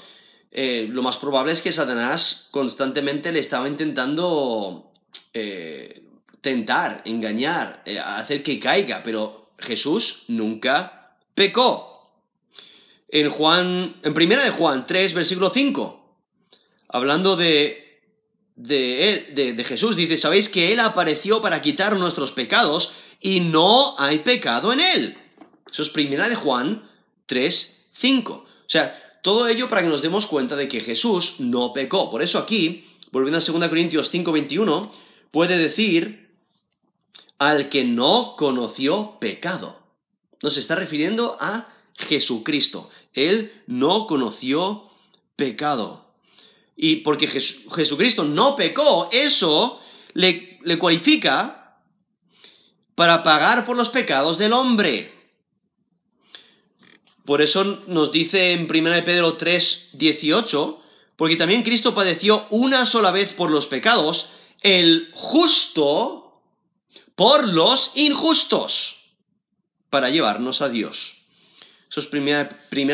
eh, 0.51 0.87
lo 0.89 1.03
más 1.03 1.17
probable 1.17 1.51
es 1.51 1.61
que 1.61 1.71
Satanás 1.71 2.47
constantemente 2.51 3.31
le 3.31 3.39
estaba 3.39 3.67
intentando 3.67 4.91
eh, 5.33 6.03
tentar, 6.41 7.03
engañar, 7.05 7.83
eh, 7.85 7.99
hacer 7.99 8.41
que 8.41 8.59
caiga, 8.59 9.03
pero 9.03 9.51
Jesús 9.59 10.23
nunca 10.27 11.15
pecó. 11.35 12.11
En 13.07 13.29
Juan, 13.29 13.97
en 14.03 14.13
primera 14.13 14.43
de 14.43 14.51
Juan 14.51 14.87
3, 14.87 15.13
versículo 15.13 15.49
5, 15.49 16.15
hablando 16.89 17.35
de, 17.35 17.88
de, 18.59 19.53
de 19.55 19.63
Jesús, 19.63 19.95
dice, 19.95 20.17
sabéis 20.17 20.49
que 20.49 20.73
Él 20.73 20.79
apareció 20.79 21.41
para 21.41 21.61
quitar 21.61 21.95
nuestros 21.95 22.33
pecados 22.33 22.93
y 23.21 23.39
no 23.39 23.95
hay 23.97 24.19
pecado 24.19 24.73
en 24.73 24.81
Él. 24.81 25.17
Eso 25.71 25.81
es 25.81 25.89
primera 25.89 26.29
de 26.29 26.35
Juan 26.35 26.89
3, 27.25 27.89
5. 27.93 28.33
O 28.33 28.45
sea, 28.67 29.19
todo 29.21 29.47
ello 29.47 29.69
para 29.69 29.81
que 29.81 29.89
nos 29.89 30.01
demos 30.01 30.25
cuenta 30.25 30.55
de 30.55 30.67
que 30.67 30.79
Jesús 30.79 31.35
no 31.39 31.73
pecó. 31.73 32.09
Por 32.09 32.21
eso 32.21 32.39
aquí, 32.39 32.85
volviendo 33.11 33.37
a 33.37 33.41
2 33.41 33.67
Corintios 33.69 34.11
5:21, 34.11 34.91
puede 35.31 35.57
decir 35.57 36.29
al 37.37 37.69
que 37.69 37.83
no 37.83 38.35
conoció 38.37 39.17
pecado. 39.19 39.79
Nos 40.41 40.57
está 40.57 40.75
refiriendo 40.75 41.37
a 41.39 41.67
Jesucristo. 41.97 42.89
Él 43.13 43.63
no 43.67 44.07
conoció 44.07 44.89
pecado. 45.35 46.08
Y 46.81 46.97
porque 46.97 47.27
Jesucristo 47.27 48.23
no 48.23 48.55
pecó, 48.55 49.09
eso 49.11 49.81
le, 50.13 50.57
le 50.63 50.79
cualifica 50.79 51.77
para 52.95 53.21
pagar 53.21 53.65
por 53.65 53.75
los 53.75 53.89
pecados 53.89 54.37
del 54.37 54.53
hombre. 54.53 55.13
Por 57.25 57.41
eso 57.41 57.83
nos 57.87 58.13
dice 58.13 58.53
en 58.53 58.61
1 58.61 59.03
Pedro 59.03 59.33
3, 59.33 59.89
18, 59.91 60.81
porque 61.17 61.35
también 61.35 61.63
Cristo 61.63 61.93
padeció 61.93 62.47
una 62.49 62.85
sola 62.85 63.11
vez 63.11 63.33
por 63.33 63.51
los 63.51 63.67
pecados, 63.67 64.29
el 64.61 65.11
justo 65.13 66.41
por 67.15 67.45
los 67.45 67.91
injustos, 67.95 69.11
para 69.89 70.09
llevarnos 70.09 70.61
a 70.61 70.69
Dios. 70.69 71.18
Eso 71.89 71.99
es 72.01 72.07
primera, 72.07 72.49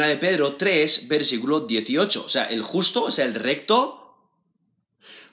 de 0.07 0.17
Pedro 0.17 0.55
3, 0.55 1.07
versículo 1.07 1.61
18. 1.61 2.23
O 2.25 2.29
sea, 2.29 2.45
el 2.45 2.61
justo, 2.61 3.03
o 3.03 3.11
sea, 3.11 3.25
el 3.25 3.35
recto, 3.35 4.15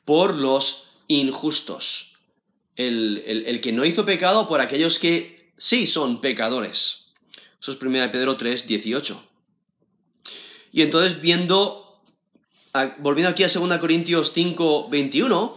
por 0.04 0.34
los 0.34 0.88
injustos. 1.06 2.16
el 2.76 3.60
que 3.62 3.72
no 3.72 3.84
hizo 3.84 4.04
pecado 4.04 4.48
por 4.48 4.60
aquellos 4.60 4.98
que 4.98 5.52
sí 5.56 5.86
son 5.86 6.20
pecadores. 6.20 7.02
Eso 7.60 7.70
es 7.70 7.80
1 7.80 8.10
Pedro 8.10 8.36
3, 8.36 8.66
18. 8.66 9.22
Y 10.72 10.82
entonces 10.82 11.20
viendo, 11.20 12.00
volviendo 12.98 13.30
aquí 13.30 13.44
a 13.44 13.48
2 13.48 13.78
Corintios 13.78 14.32
5, 14.34 14.88
21, 14.88 15.56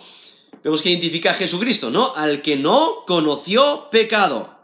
vemos 0.63 0.83
que 0.83 0.91
identifica 0.91 1.31
a 1.31 1.33
Jesucristo, 1.33 1.89
¿no? 1.89 2.13
Al 2.15 2.43
que 2.43 2.55
no 2.55 3.03
conoció 3.07 3.89
pecado. 3.89 4.55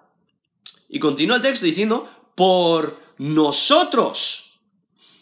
Y 0.88 1.00
continúa 1.00 1.38
el 1.38 1.42
texto 1.42 1.66
diciendo, 1.66 2.08
por 2.36 3.01
nosotros 3.22 4.58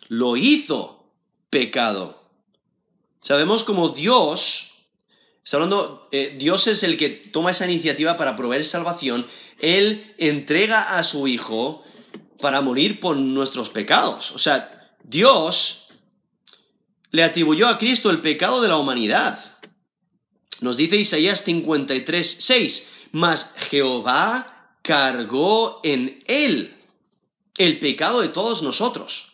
lo 0.07 0.37
hizo 0.37 1.11
pecado. 1.49 2.23
Sabemos 3.21 3.65
como 3.65 3.89
Dios, 3.89 4.71
está 5.43 5.57
hablando, 5.57 6.07
eh, 6.13 6.33
Dios 6.39 6.67
es 6.67 6.83
el 6.83 6.95
que 6.95 7.09
toma 7.09 7.51
esa 7.51 7.69
iniciativa 7.69 8.15
para 8.15 8.37
proveer 8.37 8.63
salvación, 8.63 9.27
Él 9.59 10.15
entrega 10.17 10.97
a 10.97 11.03
su 11.03 11.27
Hijo 11.27 11.83
para 12.39 12.61
morir 12.61 13.01
por 13.01 13.17
nuestros 13.17 13.69
pecados. 13.69 14.31
O 14.31 14.39
sea, 14.39 14.95
Dios 15.03 15.89
le 17.11 17.23
atribuyó 17.25 17.67
a 17.67 17.77
Cristo 17.77 18.11
el 18.11 18.21
pecado 18.21 18.61
de 18.61 18.69
la 18.69 18.77
humanidad. 18.77 19.57
Nos 20.61 20.77
dice 20.77 20.95
Isaías 20.95 21.43
53, 21.43 22.37
6, 22.39 22.89
mas 23.11 23.55
Jehová 23.69 24.77
cargó 24.83 25.81
en 25.83 26.23
él 26.27 26.78
el 27.59 27.77
pecado 27.77 28.21
de 28.21 28.29
todos 28.29 28.63
nosotros. 28.63 29.27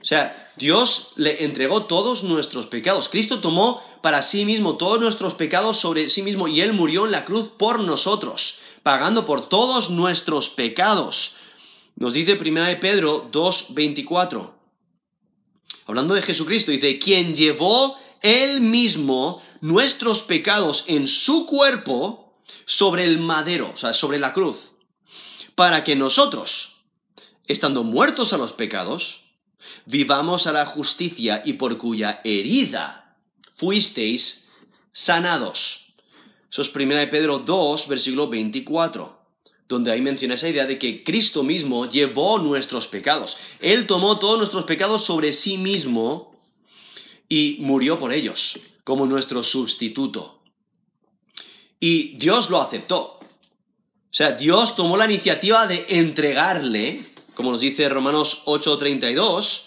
O 0.00 0.04
sea, 0.04 0.50
Dios 0.56 1.12
le 1.16 1.44
entregó 1.44 1.84
todos 1.84 2.22
nuestros 2.22 2.64
pecados. 2.64 3.10
Cristo 3.10 3.40
tomó 3.40 3.82
para 4.00 4.22
sí 4.22 4.46
mismo 4.46 4.78
todos 4.78 4.98
nuestros 4.98 5.34
pecados 5.34 5.76
sobre 5.76 6.08
sí 6.08 6.22
mismo 6.22 6.48
y 6.48 6.62
Él 6.62 6.72
murió 6.72 7.04
en 7.04 7.12
la 7.12 7.26
cruz 7.26 7.50
por 7.50 7.80
nosotros, 7.80 8.60
pagando 8.82 9.26
por 9.26 9.50
todos 9.50 9.90
nuestros 9.90 10.48
pecados. 10.48 11.36
Nos 11.96 12.14
dice 12.14 12.36
Primera 12.36 12.68
de 12.68 12.76
Pedro 12.76 13.30
2.24. 13.30 14.52
Hablando 15.86 16.14
de 16.14 16.22
Jesucristo, 16.22 16.70
dice, 16.70 16.98
quien 16.98 17.34
llevó 17.34 17.98
él 18.22 18.60
mismo 18.60 19.42
nuestros 19.60 20.20
pecados 20.20 20.84
en 20.86 21.08
su 21.08 21.46
cuerpo 21.46 22.38
sobre 22.64 23.04
el 23.04 23.18
madero, 23.18 23.72
o 23.74 23.76
sea, 23.76 23.92
sobre 23.92 24.18
la 24.18 24.32
cruz, 24.32 24.72
para 25.54 25.84
que 25.84 25.96
nosotros, 25.96 26.69
estando 27.52 27.82
muertos 27.82 28.32
a 28.32 28.38
los 28.38 28.52
pecados, 28.52 29.22
vivamos 29.86 30.46
a 30.46 30.52
la 30.52 30.66
justicia 30.66 31.42
y 31.44 31.54
por 31.54 31.78
cuya 31.78 32.20
herida 32.24 33.16
fuisteis 33.52 34.48
sanados. 34.92 35.92
Eso 36.50 36.62
es 36.62 36.74
1 36.74 36.94
de 36.94 37.06
Pedro 37.06 37.40
2, 37.40 37.88
versículo 37.88 38.28
24 38.28 39.20
donde 39.70 39.92
ahí 39.92 40.00
menciona 40.00 40.34
esa 40.34 40.48
idea 40.48 40.66
de 40.66 40.80
que 40.80 41.04
Cristo 41.04 41.44
mismo 41.44 41.88
llevó 41.88 42.38
nuestros 42.38 42.88
pecados. 42.88 43.36
Él 43.60 43.86
tomó 43.86 44.18
todos 44.18 44.36
nuestros 44.36 44.64
pecados 44.64 45.04
sobre 45.04 45.32
sí 45.32 45.58
mismo 45.58 46.36
y 47.28 47.58
murió 47.60 47.96
por 47.96 48.12
ellos 48.12 48.58
como 48.82 49.06
nuestro 49.06 49.44
sustituto. 49.44 50.42
Y 51.78 52.16
Dios 52.16 52.50
lo 52.50 52.60
aceptó. 52.60 53.20
O 53.20 54.12
sea, 54.12 54.32
Dios 54.32 54.74
tomó 54.74 54.96
la 54.96 55.04
iniciativa 55.04 55.68
de 55.68 55.86
entregarle 55.88 57.09
como 57.34 57.50
nos 57.50 57.60
dice 57.60 57.88
Romanos 57.88 58.42
8:32, 58.46 59.62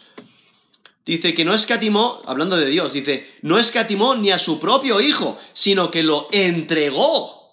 dice 1.06 1.34
que 1.34 1.46
no 1.46 1.54
escatimó, 1.54 2.22
hablando 2.26 2.58
de 2.58 2.66
Dios, 2.66 2.94
dice, 2.94 3.30
no 3.42 3.60
escatimó 3.60 4.16
ni 4.16 4.32
a 4.32 4.40
su 4.40 4.60
propio 4.60 5.02
Hijo, 5.02 5.38
sino 5.54 5.92
que 5.92 6.04
lo 6.04 6.28
entregó 6.32 7.44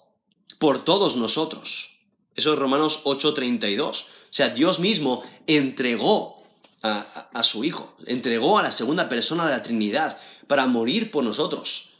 por 0.59 0.83
todos 0.85 1.15
nosotros. 1.15 1.97
Eso 2.35 2.53
es 2.53 2.59
Romanos 2.59 3.01
8:32. 3.05 4.03
O 4.03 4.33
sea, 4.33 4.49
Dios 4.49 4.79
mismo 4.79 5.23
entregó 5.47 6.41
a, 6.83 7.43
su 7.43 7.63
Hijo, 7.63 7.95
entregó 8.05 8.57
a 8.57 8.63
la 8.63 8.71
segunda 8.71 9.07
persona 9.07 9.45
de 9.45 9.51
la 9.51 9.63
Trinidad 9.63 10.17
para 10.47 10.65
morir 10.65 11.11
por 11.11 11.23
nosotros, 11.23 11.91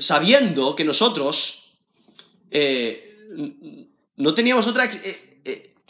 sabiendo 0.00 0.74
que 0.74 0.84
nosotros 0.84 1.74
eh, 2.50 3.16
no 4.16 4.34
teníamos 4.34 4.66
otra 4.66 4.86
eh, 4.86 5.31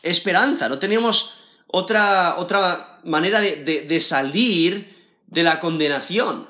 esperanza, 0.03 0.69
no 0.69 0.79
teníamos 0.79 1.35
otra, 1.67 2.37
otra 2.39 3.01
manera 3.05 3.41
de, 3.41 4.01
salir 4.01 4.95
de 5.27 5.43
la 5.43 5.59
condenación. 5.59 6.49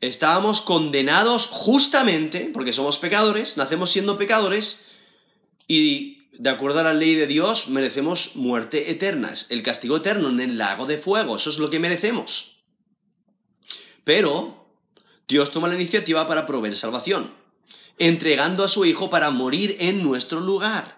Estábamos 0.00 0.60
condenados 0.60 1.46
justamente, 1.46 2.50
porque 2.52 2.72
somos 2.72 2.98
pecadores, 2.98 3.56
nacemos 3.56 3.90
siendo 3.90 4.18
pecadores, 4.18 4.82
y 5.66 6.28
de 6.32 6.50
acuerdo 6.50 6.80
a 6.80 6.84
la 6.84 6.94
ley 6.94 7.14
de 7.14 7.26
Dios 7.26 7.68
merecemos 7.68 8.36
muerte 8.36 8.90
eterna, 8.90 9.32
el 9.50 9.62
castigo 9.62 9.96
eterno 9.96 10.28
en 10.28 10.40
el 10.40 10.58
lago 10.58 10.86
de 10.86 10.98
fuego, 10.98 11.36
eso 11.36 11.50
es 11.50 11.58
lo 11.58 11.70
que 11.70 11.80
merecemos. 11.80 12.58
Pero 14.04 14.66
Dios 15.26 15.50
toma 15.50 15.68
la 15.68 15.74
iniciativa 15.74 16.26
para 16.26 16.46
proveer 16.46 16.76
salvación, 16.76 17.32
entregando 17.98 18.64
a 18.64 18.68
su 18.68 18.84
Hijo 18.84 19.10
para 19.10 19.30
morir 19.30 19.76
en 19.80 20.02
nuestro 20.02 20.40
lugar. 20.40 20.97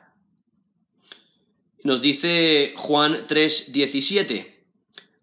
Nos 1.83 2.03
dice 2.03 2.75
Juan 2.77 3.27
3:17, 3.27 4.64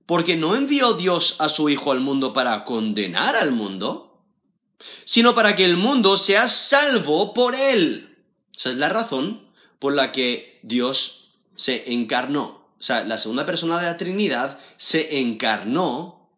porque 0.06 0.36
no 0.36 0.56
envió 0.56 0.94
Dios 0.94 1.36
a 1.40 1.50
su 1.50 1.70
Hijo 1.70 1.92
al 1.92 2.00
mundo 2.00 2.34
para 2.34 2.64
condenar 2.64 3.36
al 3.36 3.52
mundo, 3.52 4.24
sino 5.06 5.36
para 5.36 5.56
que 5.56 5.66
el 5.66 5.78
mundo 5.78 6.18
sea 6.18 6.48
salvo 6.48 7.34
por 7.34 7.56
él. 7.56 8.18
Esa 8.56 8.70
es 8.70 8.78
la 8.78 8.90
razón 8.90 9.48
por 9.80 9.94
la 9.94 10.12
que 10.12 10.60
Dios 10.64 11.32
se 11.56 11.92
encarnó. 11.92 12.68
O 12.80 12.84
sea, 12.84 13.04
la 13.04 13.18
segunda 13.18 13.46
persona 13.46 13.80
de 13.80 13.86
la 13.86 13.98
Trinidad 13.98 14.60
se 14.78 15.20
encarnó 15.20 16.30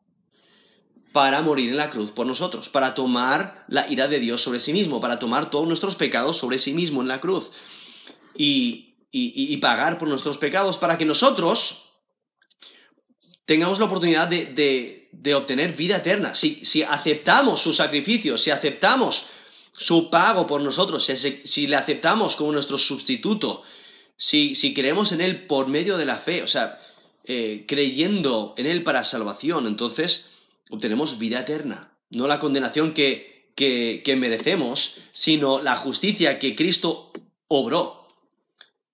para 1.12 1.42
morir 1.42 1.72
en 1.72 1.78
la 1.78 1.90
cruz 1.90 2.12
por 2.12 2.28
nosotros, 2.28 2.70
para 2.70 2.94
tomar 2.94 3.66
la 3.68 3.90
ira 3.90 4.08
de 4.08 4.20
Dios 4.20 4.42
sobre 4.42 4.60
sí 4.60 4.74
mismo, 4.74 5.00
para 5.00 5.20
tomar 5.20 5.50
todos 5.50 5.68
nuestros 5.68 5.96
pecados 5.96 6.38
sobre 6.38 6.60
sí 6.60 6.74
mismo 6.74 7.02
en 7.02 7.08
la 7.08 7.20
cruz. 7.20 7.52
Y 8.36 8.89
y, 9.12 9.58
pagar 9.58 9.98
por 9.98 10.08
nuestros 10.08 10.38
pecados 10.38 10.78
para 10.78 10.98
que 10.98 11.06
nosotros 11.06 11.86
tengamos 13.46 13.80
la 13.80 13.86
oportunidad 13.86 14.28
de, 14.28 15.10
obtener 15.36 15.74
vida 15.76 15.98
eterna. 15.98 16.34
Si, 16.36 16.84
aceptamos 16.84 17.62
su 17.62 17.74
sacrificio, 17.74 18.38
si 18.38 18.52
aceptamos 18.52 19.28
su 19.72 20.10
pago 20.10 20.46
por 20.46 20.62
nosotros, 20.62 21.10
si, 21.44 21.68
le 21.68 21.76
aceptamos 21.76 22.36
como 22.36 22.52
nuestro 22.52 22.78
sustituto, 22.78 23.64
si, 24.16 24.74
creemos 24.76 25.12
en 25.12 25.22
Él 25.22 25.48
por 25.48 25.68
medio 25.68 25.98
de 25.98 26.06
la 26.06 26.18
fe, 26.18 26.44
o 26.44 26.48
sea, 26.48 26.80
eh, 27.24 27.66
creyendo 27.68 28.54
en 28.58 28.66
Él 28.66 28.84
para 28.84 29.04
salvación, 29.04 29.66
entonces 29.66 30.30
obtenemos 30.70 31.18
vida 31.18 31.40
eterna. 31.40 31.94
No 32.12 32.28
la 32.28 32.40
condenación 32.40 32.94
que, 32.94 33.52
que 33.56 34.16
merecemos, 34.16 34.98
sino 35.12 35.62
la 35.62 35.78
justicia 35.78 36.40
que 36.40 36.56
Cristo 36.56 37.12
obró 37.48 37.99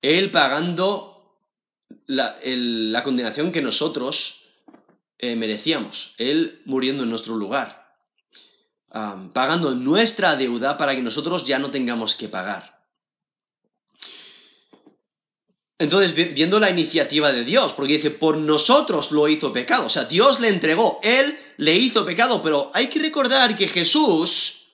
él 0.06 0.32
pagando 0.32 1.16
la, 2.08 3.04
condenación 3.04 3.52
que 3.52 3.62
nosotros 3.62 4.44
eh, 5.18 5.36
merecíamos, 5.36 6.14
Él 6.18 6.62
muriendo 6.66 7.04
en 7.04 7.10
nuestro 7.10 7.36
lugar, 7.36 7.86
pagando 9.34 9.76
nuestra 9.76 10.36
deuda 10.36 10.78
para 10.78 10.96
que 10.96 11.02
nosotros 11.02 11.46
ya 11.46 11.60
no 11.60 11.72
tengamos 11.72 12.16
que 12.16 12.30
pagar. 12.30 12.76
Entonces, 15.78 16.16
viendo 16.34 16.60
la 16.62 16.70
iniciativa 16.70 17.34
de 17.34 17.44
Dios, 17.44 17.74
porque 17.74 17.94
dice, 17.94 18.10
por 18.10 18.38
nosotros 18.38 19.12
lo 19.12 19.28
hizo 19.28 19.52
pecado, 19.52 19.88
o 19.88 19.90
sea, 19.90 20.06
Dios 20.06 20.40
le 20.40 20.48
entregó, 20.48 21.00
Él 21.04 21.38
le 21.58 21.76
hizo 21.76 22.06
pecado, 22.06 22.42
pero 22.42 22.72
hay 22.74 22.88
que 22.88 23.00
recordar 23.00 23.58
que 23.58 23.68
Jesús 23.68 24.65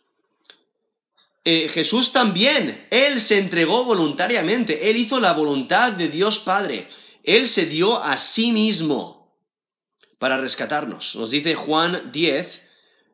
eh, 1.44 1.70
Jesús 1.70 2.12
también, 2.12 2.88
Él 2.92 3.20
se 3.20 3.40
entregó 3.40 3.84
voluntariamente, 3.84 4.90
Él 4.90 4.98
hizo 4.98 5.20
la 5.20 5.34
voluntad 5.34 5.92
de 5.94 6.08
Dios 6.08 6.40
Padre, 6.40 6.88
Él 7.24 7.48
se 7.48 7.66
dio 7.66 8.04
a 8.04 8.18
sí 8.18 8.52
mismo 8.52 9.36
para 10.20 10.38
rescatarnos. 10.38 11.16
Nos 11.16 11.32
dice 11.32 11.56
Juan 11.56 12.12
10, 12.12 12.62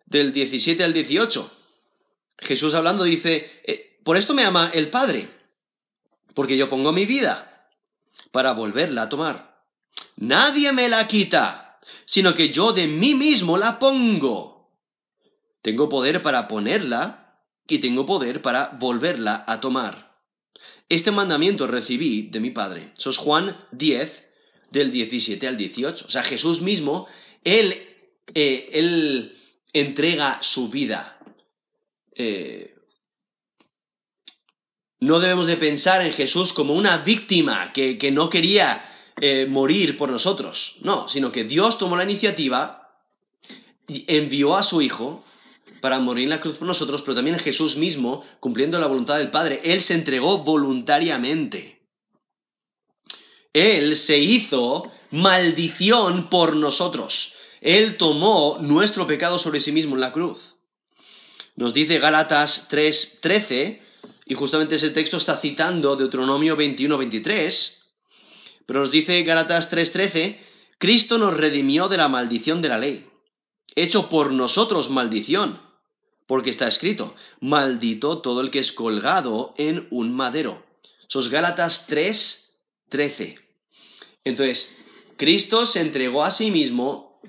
del 0.08 0.34
17 0.34 0.84
al 0.84 0.94
18. 0.94 1.52
Jesús 2.40 2.74
hablando 2.74 3.04
dice, 3.04 3.62
eh, 3.66 4.00
por 4.04 4.18
esto 4.18 4.34
me 4.34 4.44
ama 4.44 4.72
el 4.74 4.90
Padre, 4.90 5.30
porque 6.34 6.58
yo 6.58 6.68
pongo 6.70 6.92
mi 6.92 7.06
vida 7.06 7.70
para 8.32 8.52
volverla 8.52 9.04
a 9.04 9.10
tomar. 9.10 9.64
Nadie 10.18 10.74
me 10.74 10.90
la 10.90 11.08
quita, 11.08 11.80
sino 12.06 12.36
que 12.36 12.50
yo 12.50 12.74
de 12.74 12.88
mí 12.88 13.16
mismo 13.16 13.58
la 13.58 13.80
pongo. 13.80 14.70
Tengo 15.62 15.90
poder 15.90 16.22
para 16.22 16.48
ponerla 16.48 17.27
y 17.68 17.80
tengo 17.80 18.06
poder 18.06 18.42
para 18.42 18.78
volverla 18.80 19.44
a 19.48 19.60
tomar. 19.60 20.08
Este 20.90 21.12
mandamiento 21.12 21.68
recibí 21.68 22.24
de 22.24 22.40
mi 22.40 22.52
Padre. 22.52 22.94
Eso 22.98 23.10
es 23.10 23.18
Juan 23.18 23.58
10, 23.72 24.28
del 24.72 24.92
17 24.92 25.48
al 25.48 25.58
18. 25.58 26.06
O 26.06 26.10
sea, 26.10 26.24
Jesús 26.24 26.62
mismo, 26.62 27.08
Él, 27.44 27.74
eh, 28.34 28.70
él 28.74 29.38
entrega 29.74 30.40
su 30.42 30.70
vida. 30.70 31.20
Eh, 32.16 32.76
no 35.00 35.20
debemos 35.20 35.46
de 35.48 35.58
pensar 35.58 36.02
en 36.02 36.14
Jesús 36.14 36.54
como 36.54 36.74
una 36.74 36.98
víctima 36.98 37.72
que, 37.72 38.12
no 38.12 38.30
quería 38.30 38.84
eh, 39.22 39.46
morir 39.48 39.98
por 39.98 40.10
nosotros. 40.10 40.78
No, 40.82 41.08
sino 41.08 41.32
que 41.32 41.44
Dios 41.44 41.78
tomó 41.78 41.96
la 41.96 42.04
iniciativa, 42.04 42.98
envió 43.88 44.56
a 44.56 44.64
su 44.64 44.82
Hijo 44.82 45.24
para 45.82 46.00
morir 46.00 46.26
en 46.26 46.32
la 46.32 46.42
cruz 46.42 46.58
por 46.58 46.68
nosotros, 46.68 47.02
pero 47.02 47.16
también 47.16 47.40
Jesús 47.40 47.78
mismo, 47.78 48.24
cumpliendo 48.40 48.80
la 48.80 48.88
voluntad 48.88 49.18
del 49.18 49.32
Padre, 49.32 49.62
Él 49.64 49.82
se 49.82 49.94
entregó 49.94 50.40
voluntariamente. 50.40 51.82
Él 53.54 53.96
se 53.96 54.20
hizo 54.20 54.92
maldición 55.12 56.30
por 56.30 56.56
nosotros. 56.56 57.34
Él 57.62 57.98
tomó 57.98 58.58
nuestro 58.62 59.08
pecado 59.08 59.40
sobre 59.40 59.60
sí 59.60 59.72
mismo 59.72 59.96
en 59.96 60.02
la 60.02 60.12
cruz. 60.12 60.56
Nos 61.56 61.74
dice 61.74 61.98
Gálatas 61.98 62.70
3:13, 62.70 63.82
y 64.26 64.36
justamente 64.36 64.76
ese 64.76 64.92
texto 64.92 65.18
está 65.18 65.38
citando 65.38 65.96
Deuteronomio 65.96 66.56
21:23, 66.56 67.96
pero 68.66 68.82
nos 68.82 68.92
dice 68.92 69.24
Gálatas 69.24 69.72
3:13, 69.72 70.40
Cristo 70.78 71.18
nos 71.18 71.36
redimió 71.36 71.88
de 71.88 71.98
la 71.98 72.08
maldición 72.08 72.62
de 72.62 72.70
la 72.70 72.78
ley, 72.78 73.10
hecho 73.76 74.10
por 74.10 74.32
nosotros 74.32 74.92
maldición 74.92 75.67
porque 76.28 76.50
está 76.50 76.68
escrito, 76.68 77.16
maldito 77.40 78.20
todo 78.20 78.42
el 78.42 78.52
que 78.52 78.60
es 78.60 78.72
colgado 78.72 79.56
en 79.58 79.88
un 79.90 80.14
madero. 80.14 80.64
Sos 81.08 81.30
Gálatas 81.30 81.88
3, 81.88 82.64
13. 82.90 83.40
Entonces, 84.26 84.78
Cristo 85.16 85.66
se 85.66 85.80
entregó 85.80 86.24
a 86.24 86.32
sí 86.32 86.52
mismo, 86.52 87.22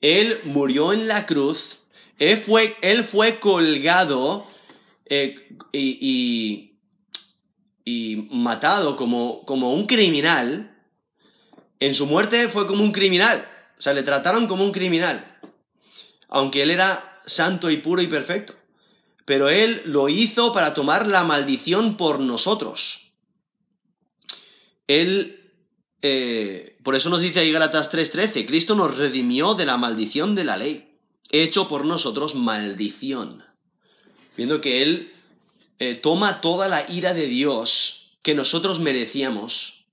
Él 0.00 0.40
murió 0.44 0.92
en 0.92 1.08
la 1.08 1.26
cruz, 1.26 1.80
Él 2.18 2.38
fue, 2.38 3.40
colgado 3.40 4.46
eh, 5.06 5.34
y, 5.72 6.70
matado 8.30 8.94
como 8.96 9.74
un 9.74 9.86
criminal. 9.86 10.70
En 11.80 11.92
su 11.94 12.06
muerte 12.06 12.48
fue 12.48 12.68
como 12.68 12.84
un 12.84 12.92
criminal, 12.92 13.46
o 13.76 13.82
sea, 13.82 13.92
le 13.92 14.04
trataron 14.04 14.46
como 14.46 14.64
un 14.64 14.72
criminal, 14.72 15.38
aunque 16.28 16.62
Él 16.62 16.70
era 16.70 17.13
santo 17.26 17.70
y 17.70 17.78
puro 17.78 18.02
y 18.02 18.06
perfecto. 18.06 18.54
Pero 19.24 19.48
Él 19.48 19.82
lo 19.86 20.08
hizo 20.08 20.52
para 20.52 20.74
tomar 20.74 21.06
la 21.06 21.24
maldición 21.24 21.96
por 21.96 22.20
nosotros. 22.20 23.12
Él, 24.86 25.52
eh, 26.02 26.78
por 26.82 26.94
eso 26.94 27.08
nos 27.08 27.22
dice 27.22 27.40
ahí 27.40 27.50
Galatas 27.50 27.90
3:13, 27.90 28.46
Cristo 28.46 28.74
nos 28.74 28.96
redimió 28.96 29.54
de 29.54 29.66
la 29.66 29.78
maldición 29.78 30.34
de 30.34 30.44
la 30.44 30.56
ley, 30.56 30.98
hecho 31.30 31.68
por 31.68 31.86
nosotros 31.86 32.34
maldición. 32.34 33.42
Viendo 34.36 34.60
que 34.60 34.82
Él 34.82 35.12
eh, 35.78 35.94
toma 35.94 36.40
toda 36.40 36.68
la 36.68 36.90
ira 36.90 37.14
de 37.14 37.26
Dios 37.26 38.18
que 38.22 38.34
nosotros 38.34 38.80
merecíamos, 38.80 39.84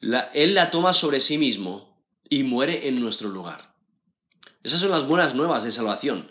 Él 0.00 0.54
la 0.54 0.70
toma 0.70 0.92
sobre 0.92 1.20
sí 1.20 1.38
mismo 1.38 1.98
y 2.28 2.42
muere 2.42 2.88
en 2.88 3.00
nuestro 3.00 3.28
lugar. 3.28 3.74
Esas 4.62 4.80
son 4.80 4.90
las 4.90 5.06
buenas 5.06 5.34
nuevas 5.34 5.64
de 5.64 5.72
salvación. 5.72 6.30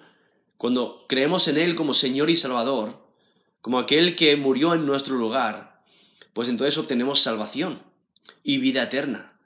Cuando 0.63 1.03
creemos 1.09 1.49
en 1.49 1.57
Él 1.57 1.75
como 1.75 1.93
Señor 1.93 2.29
y 2.29 2.37
Salvador, 2.37 2.97
como 3.59 3.79
aquel 3.79 4.15
que 4.15 4.37
murió 4.37 4.73
en 4.73 4.85
nuestro 4.85 5.15
lugar, 5.15 5.83
pues 6.31 6.47
entonces 6.47 6.77
obtenemos 6.77 7.19
salvación 7.19 7.83
y 8.45 8.59
vida 8.59 8.83
eterna. 8.83 9.37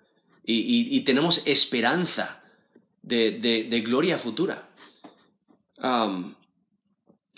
y, 0.46 1.02
tenemos 1.02 1.42
esperanza 1.46 2.44
de, 3.02 3.84
gloria 3.84 4.20
futura. 4.20 4.70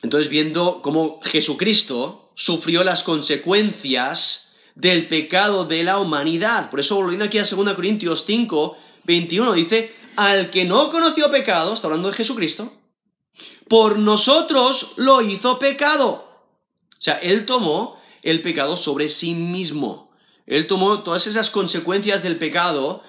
entonces, 0.03 0.29
viendo 0.29 0.81
cómo 0.81 1.21
Jesucristo 1.21 2.33
sufrió 2.35 2.83
las 2.83 3.03
consecuencias 3.03 4.57
del 4.75 5.07
pecado 5.07 5.63
de 5.63 5.85
la 5.85 5.99
humanidad. 5.99 6.69
Por 6.69 6.81
eso, 6.81 6.97
volviendo 6.97 7.23
aquí 7.23 7.37
a 7.37 7.45
2 7.45 7.73
Corintios 7.75 8.25
5, 8.27 8.77
21, 9.05 9.53
dice, 9.53 9.95
al 10.17 10.49
que 10.49 10.65
no 10.65 10.89
conoció 10.89 11.31
pecado, 11.31 11.73
está 11.73 11.87
hablando 11.87 12.09
de 12.09 12.17
Jesucristo, 12.17 12.73
por 13.69 13.97
nosotros 13.97 14.93
lo 14.97 15.21
hizo 15.21 15.59
pecado. 15.59 16.27
O 16.91 17.01
sea, 17.01 17.15
Él 17.19 17.45
tomó 17.45 17.97
el 18.23 18.41
pecado 18.41 18.75
sobre 18.75 19.07
sí 19.07 19.33
mismo. 19.33 20.11
Él 20.45 20.67
tomó 20.67 21.03
todas 21.03 21.27
esas 21.27 21.49
consecuencias 21.49 22.23
del 22.23 22.37
pecado 22.37 23.03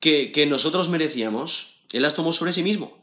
que, 0.00 0.32
que 0.32 0.46
nosotros 0.46 0.88
merecíamos, 0.88 1.74
Él 1.92 2.02
las 2.02 2.14
tomó 2.14 2.32
sobre 2.32 2.52
sí 2.52 2.62
mismo. 2.62 2.98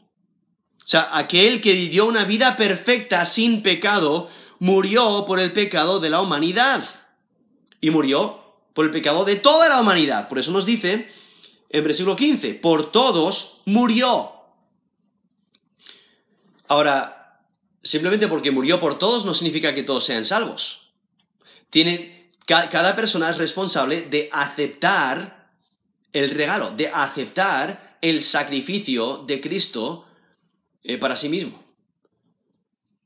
O 0.84 0.88
sea, 0.88 1.16
aquel 1.16 1.60
que 1.60 1.74
vivió 1.74 2.06
una 2.06 2.24
vida 2.24 2.56
perfecta 2.56 3.24
sin 3.24 3.62
pecado, 3.62 4.28
murió 4.58 5.24
por 5.26 5.38
el 5.38 5.52
pecado 5.52 6.00
de 6.00 6.10
la 6.10 6.20
humanidad. 6.20 6.82
Y 7.80 7.90
murió 7.90 8.40
por 8.74 8.86
el 8.86 8.90
pecado 8.90 9.24
de 9.24 9.36
toda 9.36 9.68
la 9.68 9.80
humanidad. 9.80 10.28
Por 10.28 10.38
eso 10.38 10.50
nos 10.50 10.66
dice 10.66 11.08
en 11.68 11.84
versículo 11.84 12.16
15, 12.16 12.54
por 12.54 12.90
todos 12.90 13.60
murió. 13.64 14.32
Ahora, 16.70 17.40
simplemente 17.82 18.28
porque 18.28 18.52
murió 18.52 18.78
por 18.78 18.96
todos 18.96 19.24
no 19.24 19.34
significa 19.34 19.74
que 19.74 19.82
todos 19.82 20.04
sean 20.04 20.24
salvos. 20.24 20.92
Tiene, 21.68 22.30
cada 22.46 22.94
persona 22.94 23.28
es 23.28 23.38
responsable 23.38 24.02
de 24.02 24.28
aceptar 24.32 25.50
el 26.12 26.30
regalo, 26.30 26.70
de 26.70 26.86
aceptar 26.86 27.98
el 28.00 28.22
sacrificio 28.22 29.24
de 29.26 29.40
Cristo 29.40 30.04
eh, 30.84 30.96
para 30.96 31.16
sí 31.16 31.28
mismo. 31.28 31.60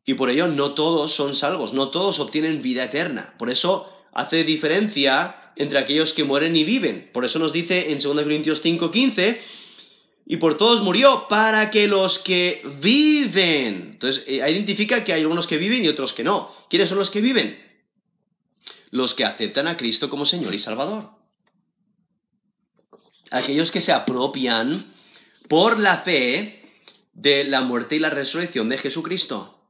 Y 0.05 0.13
por 0.13 0.29
ello 0.29 0.47
no 0.47 0.75
todos 0.75 1.15
son 1.15 1.35
salvos, 1.35 1.73
no 1.73 1.89
todos 1.89 2.21
obtienen 2.21 2.61
vida 2.61 2.85
eterna. 2.85 3.35
Por 3.39 3.49
eso 3.49 3.91
hace 4.13 4.45
diferencia 4.45 5.53
entre 5.57 5.79
aquellos 5.79 6.13
que 6.13 6.25
mueren 6.25 6.55
y 6.55 6.65
viven. 6.65 7.09
Por 7.15 7.25
eso 7.25 7.39
nos 7.39 7.55
dice 7.55 7.93
en 7.93 7.99
2 7.99 8.25
Corintios 8.25 8.63
5:15, 8.63 9.41
y 10.27 10.39
por 10.39 10.57
todos 10.57 10.83
murió 10.83 11.27
para 11.29 11.71
que 11.71 11.87
los 11.87 12.19
que 12.19 12.63
viven. 12.81 13.91
Entonces, 13.93 14.25
eh, 14.27 14.37
identifica 14.51 15.05
que 15.05 15.13
hay 15.13 15.21
algunos 15.23 15.47
que 15.47 15.59
viven 15.59 15.85
y 15.85 15.89
otros 15.89 16.13
que 16.13 16.25
no. 16.25 16.51
¿Quiénes 16.71 16.89
son 16.89 16.99
los 16.99 17.11
que 17.11 17.21
viven? 17.21 17.63
Los 18.91 19.15
que 19.15 19.25
aceptan 19.25 19.67
a 19.67 19.77
Cristo 19.77 20.09
como 20.09 20.25
Señor 20.25 20.55
y 20.55 20.59
Salvador. 20.59 21.11
Aquellos 23.31 23.71
que 23.71 23.81
se 23.81 23.93
apropian 23.93 24.93
por 25.49 25.79
la 25.79 25.99
fe 25.99 26.63
de 27.13 27.45
la 27.45 27.63
muerte 27.63 27.97
y 27.97 27.99
la 27.99 28.11
resurrección 28.11 28.69
de 28.69 28.79
Jesucristo. 28.79 29.61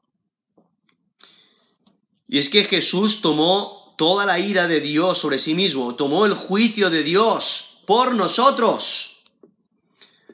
Y 2.29 2.39
es 2.39 2.49
que 2.49 2.65
Jesús 2.65 3.21
tomó 3.21 3.95
toda 3.99 4.25
la 4.25 4.39
ira 4.39 4.69
de 4.69 4.81
Dios 4.81 5.19
sobre 5.19 5.39
sí 5.39 5.55
mismo, 5.55 5.95
tomó 5.95 6.27
el 6.27 6.35
juicio 6.35 6.91
de 6.91 7.03
Dios 7.03 7.79
por 7.87 8.15
nosotros. 8.15 9.14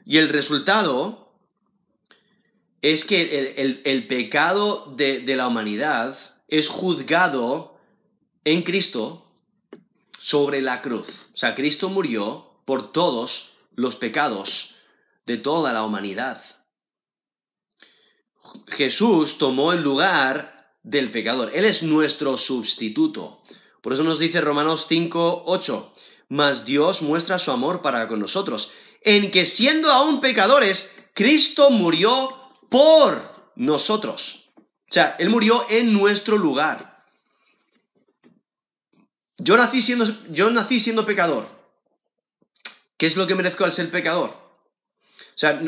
Y 0.05 0.17
el 0.17 0.29
resultado 0.29 1.33
es 2.81 3.05
que 3.05 3.53
el, 3.57 4.07
pecado 4.07 4.93
de, 4.95 5.19
de 5.19 5.35
la 5.35 5.47
humanidad 5.47 6.17
es 6.47 6.69
juzgado 6.69 7.77
en 8.43 8.63
Cristo 8.63 9.31
sobre 10.19 10.61
la 10.61 10.81
cruz. 10.81 11.27
O 11.33 11.37
sea, 11.37 11.55
Cristo 11.55 11.89
murió 11.89 12.61
por 12.65 12.91
todos 12.91 13.53
los 13.75 13.95
pecados 13.95 14.75
de 15.25 15.37
toda 15.37 15.73
la 15.73 15.83
humanidad. 15.83 16.41
Jesús 18.67 19.37
tomó 19.37 19.73
el 19.73 19.81
lugar 19.81 20.75
del 20.83 21.11
pecador. 21.11 21.51
Él 21.53 21.65
es 21.65 21.83
nuestro 21.83 22.37
sustituto. 22.37 23.41
Por 23.81 23.93
eso 23.93 24.03
nos 24.03 24.19
dice 24.19 24.41
Romanos 24.41 24.85
5, 24.87 25.43
8, 25.45 25.93
mas 26.29 26.65
Dios 26.65 27.01
muestra 27.01 27.39
su 27.39 27.51
amor 27.51 27.81
para 27.81 28.07
con 28.07 28.19
nosotros, 28.19 28.71
en 29.01 29.31
que 29.31 29.45
siendo 29.45 29.91
aún 29.91 30.21
pecadores, 30.21 30.95
Cristo 31.13 31.69
murió 31.69 32.37
por 32.69 33.51
nosotros. 33.55 34.51
O 34.57 34.93
sea, 34.93 35.15
Él 35.19 35.29
murió 35.29 35.65
en 35.69 35.93
nuestro 35.93 36.37
lugar. 36.37 37.05
Yo 39.37 39.57
nací 39.57 39.81
siendo, 39.81 40.05
yo 40.29 40.51
nací 40.51 40.79
siendo 40.79 41.05
pecador. 41.05 41.49
¿Qué 42.97 43.07
es 43.07 43.17
lo 43.17 43.25
que 43.25 43.35
merezco 43.35 43.65
al 43.65 43.71
ser 43.71 43.89
pecador? 43.89 44.29
O 44.29 45.37
sea, 45.37 45.61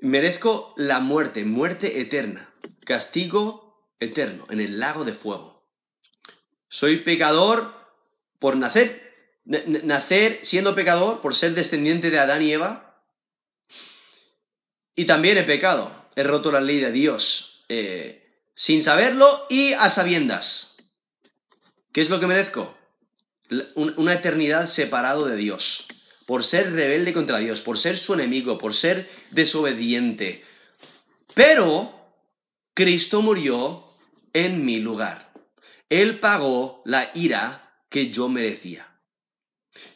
merezco 0.00 0.74
la 0.76 0.98
muerte, 0.98 1.44
muerte 1.44 2.00
eterna, 2.00 2.52
castigo 2.84 3.92
eterno, 4.00 4.46
en 4.50 4.60
el 4.60 4.80
lago 4.80 5.04
de 5.04 5.12
fuego. 5.12 5.64
Soy 6.68 6.98
pecador 6.98 7.72
por 8.40 8.56
nacer, 8.56 9.03
nacer 9.44 10.40
siendo 10.42 10.74
pecador, 10.74 11.20
por 11.20 11.34
ser 11.34 11.54
descendiente 11.54 12.10
de 12.10 12.18
Adán 12.18 12.42
y 12.42 12.52
Eva. 12.52 13.02
Y 14.96 15.04
también 15.06 15.38
he 15.38 15.44
pecado, 15.44 16.08
he 16.16 16.22
roto 16.22 16.52
la 16.52 16.60
ley 16.60 16.80
de 16.80 16.92
Dios, 16.92 17.64
eh, 17.68 18.38
sin 18.54 18.82
saberlo 18.82 19.28
y 19.50 19.72
a 19.72 19.90
sabiendas. 19.90 20.76
¿Qué 21.92 22.00
es 22.00 22.10
lo 22.10 22.20
que 22.20 22.26
merezco? 22.26 22.76
Una 23.74 24.14
eternidad 24.14 24.66
separado 24.66 25.26
de 25.26 25.36
Dios, 25.36 25.86
por 26.26 26.42
ser 26.44 26.72
rebelde 26.72 27.12
contra 27.12 27.38
Dios, 27.38 27.60
por 27.60 27.78
ser 27.78 27.98
su 27.98 28.14
enemigo, 28.14 28.58
por 28.58 28.74
ser 28.74 29.08
desobediente. 29.30 30.42
Pero 31.34 31.94
Cristo 32.72 33.20
murió 33.22 33.84
en 34.32 34.64
mi 34.64 34.80
lugar. 34.80 35.32
Él 35.88 36.18
pagó 36.18 36.82
la 36.84 37.10
ira 37.14 37.78
que 37.90 38.10
yo 38.10 38.28
merecía. 38.28 38.93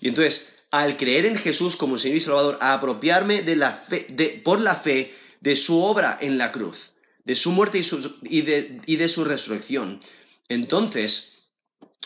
Y 0.00 0.08
entonces, 0.08 0.54
al 0.70 0.96
creer 0.96 1.26
en 1.26 1.36
Jesús 1.36 1.76
como 1.76 1.98
Señor 1.98 2.18
y 2.18 2.20
Salvador, 2.20 2.58
a 2.60 2.74
apropiarme 2.74 3.42
de 3.42 3.56
la 3.56 3.72
fe, 3.72 4.06
por 4.44 4.60
la 4.60 4.76
fe 4.76 5.14
de 5.40 5.56
su 5.56 5.82
obra 5.82 6.18
en 6.20 6.38
la 6.38 6.52
cruz, 6.52 6.92
de 7.24 7.34
su 7.34 7.52
muerte 7.52 7.82
y, 8.22 8.42
de, 8.42 8.80
y 8.86 8.96
de 8.96 9.08
su 9.08 9.24
resurrección, 9.24 10.00
entonces 10.48 11.50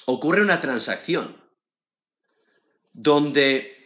ocurre 0.05 0.43
una 0.43 0.61
transacción 0.61 1.37
donde 2.93 3.77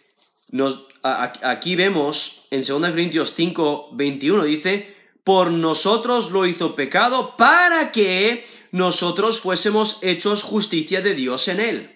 nos, 0.49 0.87
aquí 1.03 1.77
vemos 1.77 2.47
en 2.51 2.63
2 2.63 2.91
Corintios 2.91 3.35
5, 3.37 3.91
21, 3.93 4.45
dice, 4.45 4.97
por 5.25 5.51
nosotros 5.51 6.31
lo 6.31 6.47
hizo 6.47 6.75
pecado 6.75 7.37
para 7.37 7.93
que 7.93 8.47
nosotros 8.73 9.41
fuésemos 9.41 9.99
hechos 10.03 10.43
justicia 10.43 11.03
de 11.03 11.15
Dios 11.15 11.49
en 11.49 11.61
él. 11.61 11.96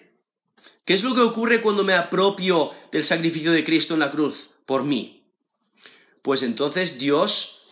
¿Qué 0.85 0.93
es 0.93 1.03
lo 1.03 1.13
que 1.13 1.21
ocurre 1.21 1.61
cuando 1.61 1.83
me 1.83 1.93
apropio 1.93 2.71
del 2.91 3.03
sacrificio 3.03 3.51
de 3.51 3.63
Cristo 3.63 3.93
en 3.93 3.99
la 3.99 4.11
cruz 4.11 4.49
por 4.65 4.83
mí? 4.83 5.23
Pues 6.21 6.43
entonces 6.43 6.97
Dios 6.97 7.63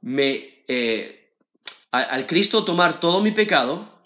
me... 0.00 0.62
Eh, 0.68 1.14
al 1.90 2.26
Cristo 2.26 2.64
tomar 2.64 3.00
todo 3.00 3.22
mi 3.22 3.30
pecado, 3.30 3.98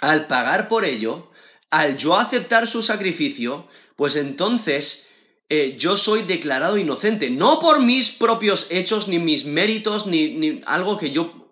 al 0.00 0.26
pagar 0.26 0.68
por 0.68 0.86
ello, 0.86 1.30
al 1.68 1.98
yo 1.98 2.16
aceptar 2.16 2.66
su 2.66 2.82
sacrificio, 2.82 3.68
pues 3.96 4.16
entonces 4.16 5.08
eh, 5.50 5.76
yo 5.78 5.98
soy 5.98 6.22
declarado 6.22 6.78
inocente, 6.78 7.28
no 7.28 7.60
por 7.60 7.82
mis 7.82 8.10
propios 8.10 8.66
hechos, 8.70 9.08
ni 9.08 9.18
mis 9.18 9.44
méritos, 9.44 10.06
ni, 10.06 10.62
algo 10.64 10.96
que 10.96 11.10
yo 11.10 11.50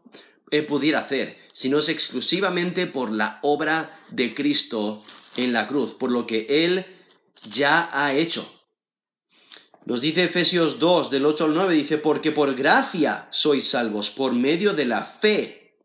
eh, 0.51 0.63
pudiera 0.63 1.01
hacer, 1.01 1.37
sino 1.53 1.79
es 1.79 1.91
exclusivamente 1.91 2.87
por 2.87 3.11
la 3.11 3.39
obra 3.43 4.03
de 4.11 4.35
Cristo 4.35 5.05
en 5.45 5.53
la 5.53 5.67
cruz, 5.67 5.95
por 5.95 6.11
lo 6.11 6.27
que 6.27 6.47
Él 6.49 6.87
ya 7.51 7.91
ha 7.93 8.15
hecho. 8.15 8.49
Nos 9.85 10.01
dice 10.01 10.25
Efesios 10.25 10.79
2, 10.79 11.11
del 11.11 11.27
8 11.27 11.45
al 11.45 11.55
9, 11.55 11.75
dice, 11.75 11.99
porque 11.99 12.33
por 12.33 12.55
gracia 12.55 13.29
sois 13.31 13.69
salvos, 13.69 14.11
por 14.11 14.33
medio 14.33 14.75
de 14.75 14.85
la 14.85 15.05
fe. 15.05 15.79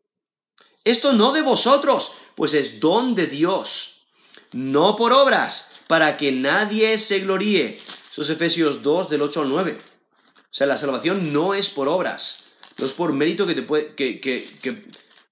Esto 0.83 1.13
no 1.13 1.31
de 1.31 1.41
vosotros, 1.41 2.13
pues 2.35 2.53
es 2.53 2.79
don 2.79 3.15
de 3.15 3.27
Dios, 3.27 4.05
no 4.51 4.95
por 4.95 5.13
obras, 5.13 5.81
para 5.87 6.17
que 6.17 6.31
nadie 6.31 6.97
se 6.97 7.19
gloríe. 7.21 7.79
Eso 8.11 8.21
es 8.21 8.29
Efesios 8.29 8.83
2, 8.83 9.09
del 9.09 9.21
8 9.21 9.41
al 9.41 9.49
9. 9.49 9.81
O 9.81 10.47
sea, 10.51 10.67
la 10.67 10.77
salvación 10.77 11.33
no 11.33 11.53
es 11.53 11.69
por 11.69 11.87
obras, 11.87 12.45
no 12.77 12.85
es 12.85 12.93
por 12.93 13.11
mérito 13.13 13.47
que 13.47 13.55
te 13.55 13.63
puede, 13.63 13.95
que, 13.95 14.85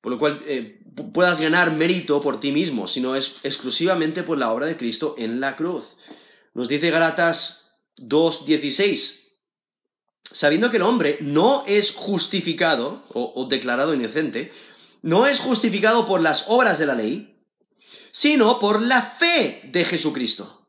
por 0.03 0.11
lo 0.11 0.17
cual 0.17 0.43
eh, 0.45 0.81
puedas 1.13 1.39
ganar 1.39 1.71
mérito 1.71 2.19
por 2.19 2.41
ti 2.41 2.51
mismo, 2.51 2.87
sino 2.87 3.15
es 3.15 3.37
exclusivamente 3.43 4.23
por 4.23 4.37
la 4.37 4.51
obra 4.51 4.65
de 4.65 4.75
Cristo 4.75 5.15
en 5.17 5.39
la 5.39 5.55
cruz. 5.55 5.95
Nos 6.53 6.67
dice 6.67 6.89
Galatas 6.89 7.79
2, 7.95 8.45
16, 8.45 9.37
sabiendo 10.29 10.69
que 10.69 10.75
el 10.75 10.83
hombre 10.83 11.19
no 11.21 11.63
es 11.67 11.95
justificado 11.95 13.05
o 13.13 13.47
declarado 13.49 13.93
inocente, 13.93 14.51
no 15.01 15.25
es 15.25 15.39
justificado 15.39 16.05
por 16.05 16.19
las 16.19 16.49
obras 16.49 16.79
de 16.79 16.85
la 16.85 16.95
ley, 16.95 17.41
sino 18.11 18.59
por 18.59 18.81
la 18.81 19.01
fe 19.03 19.61
de 19.71 19.85
Jesucristo. 19.85 20.67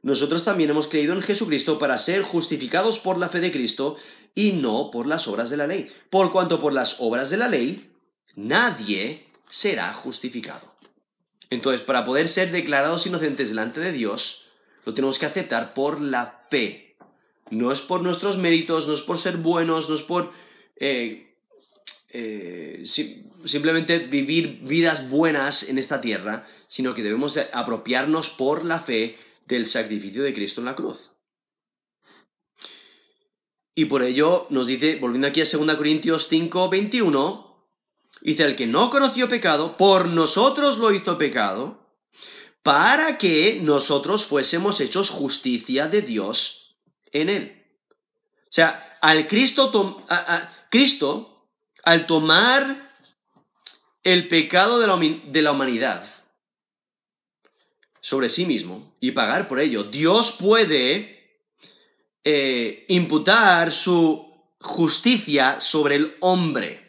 nosotros 0.00 0.44
también 0.44 0.70
hemos 0.70 0.88
creído 0.88 1.12
en 1.12 1.20
Jesucristo 1.20 1.78
para 1.78 1.98
ser 1.98 2.22
justificados 2.22 2.98
por 2.98 3.18
la 3.18 3.28
fe 3.28 3.40
de 3.40 3.52
Cristo 3.52 3.96
y 4.34 4.52
no 4.52 4.90
por 4.90 5.06
las 5.06 5.28
obras 5.28 5.50
de 5.50 5.58
la 5.58 5.66
ley. 5.66 5.88
Por 6.08 6.32
cuanto 6.32 6.58
por 6.58 6.72
las 6.72 6.96
obras 7.00 7.28
de 7.28 7.36
la 7.36 7.48
ley 7.48 7.91
nadie 8.36 9.26
será 9.48 9.92
justificado. 9.94 10.72
Entonces, 11.50 11.82
para 11.82 12.04
poder 12.04 12.28
ser 12.28 12.50
declarados 12.50 13.06
inocentes 13.06 13.50
delante 13.50 13.80
de 13.80 13.92
Dios, 13.92 14.46
lo 14.84 14.94
tenemos 14.94 15.18
que 15.18 15.26
aceptar 15.26 15.74
por 15.74 16.00
la 16.00 16.46
fe. 16.50 16.96
No 17.50 17.70
es 17.70 17.82
por 17.82 18.02
nuestros 18.02 18.38
méritos, 18.38 18.88
no 18.88 18.94
es 18.94 19.02
por 19.02 19.18
ser 19.18 19.36
buenos, 19.36 19.90
no 19.90 19.94
es 19.94 20.02
por 20.02 20.32
eh, 20.76 21.36
eh, 22.08 22.82
simplemente 23.44 23.98
vivir 23.98 24.60
vidas 24.62 25.10
buenas 25.10 25.68
en 25.68 25.78
esta 25.78 26.00
tierra, 26.00 26.46
sino 26.68 26.94
que 26.94 27.02
debemos 27.02 27.38
apropiarnos 27.52 28.30
por 28.30 28.64
la 28.64 28.80
fe 28.80 29.18
del 29.46 29.66
sacrificio 29.66 30.22
de 30.22 30.32
Cristo 30.32 30.60
en 30.60 30.64
la 30.66 30.74
cruz. 30.74 31.10
Y 33.74 33.86
por 33.86 34.02
ello 34.02 34.46
nos 34.50 34.66
dice, 34.66 34.96
volviendo 34.96 35.26
aquí 35.26 35.40
a 35.40 35.44
2 35.44 35.76
Corintios 35.76 36.28
5, 36.28 36.68
21, 36.68 37.51
dice, 38.20 38.44
el 38.44 38.56
que 38.56 38.66
no 38.66 38.90
conoció 38.90 39.28
pecado, 39.28 39.76
por 39.76 40.06
nosotros 40.06 40.78
lo 40.78 40.92
hizo 40.92 41.18
pecado, 41.18 41.82
para 42.62 43.18
que 43.18 43.58
nosotros 43.62 44.24
fuésemos 44.24 44.80
hechos 44.80 45.10
justicia 45.10 45.88
de 45.88 46.02
Dios 46.02 46.76
en 47.10 47.28
él. 47.28 47.66
O 48.44 48.54
sea, 48.54 48.98
al 49.00 49.26
Cristo, 49.26 50.04
Cristo 50.70 51.48
al 51.84 52.06
tomar 52.06 52.92
el 54.02 54.28
pecado 54.28 54.78
de 54.78 54.86
la, 54.86 54.96
de 54.96 55.42
la 55.42 55.52
humanidad 55.52 56.04
sobre 58.00 58.28
sí 58.28 58.44
mismo 58.44 58.96
y 59.00 59.12
pagar 59.12 59.48
por 59.48 59.60
ello, 59.60 59.84
Dios 59.84 60.32
puede 60.32 61.40
eh, 62.24 62.84
imputar 62.88 63.72
su 63.72 64.32
justicia 64.60 65.60
sobre 65.60 65.96
el 65.96 66.16
hombre. 66.20 66.81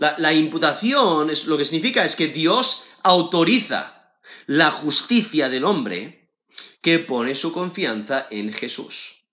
La, 0.00 0.32
imputación 0.32 1.28
es, 1.28 1.44
lo 1.44 1.58
que 1.58 1.66
significa 1.66 2.06
es 2.06 2.16
que 2.16 2.28
Dios 2.28 2.84
autoriza 3.02 4.14
la 4.46 4.70
justicia 4.70 5.50
del 5.50 5.64
hombre 5.66 6.32
que 6.80 7.00
pone 7.00 7.34
su 7.34 7.52
confianza 7.52 8.26
en 8.30 8.50
Jesús. 8.50 9.26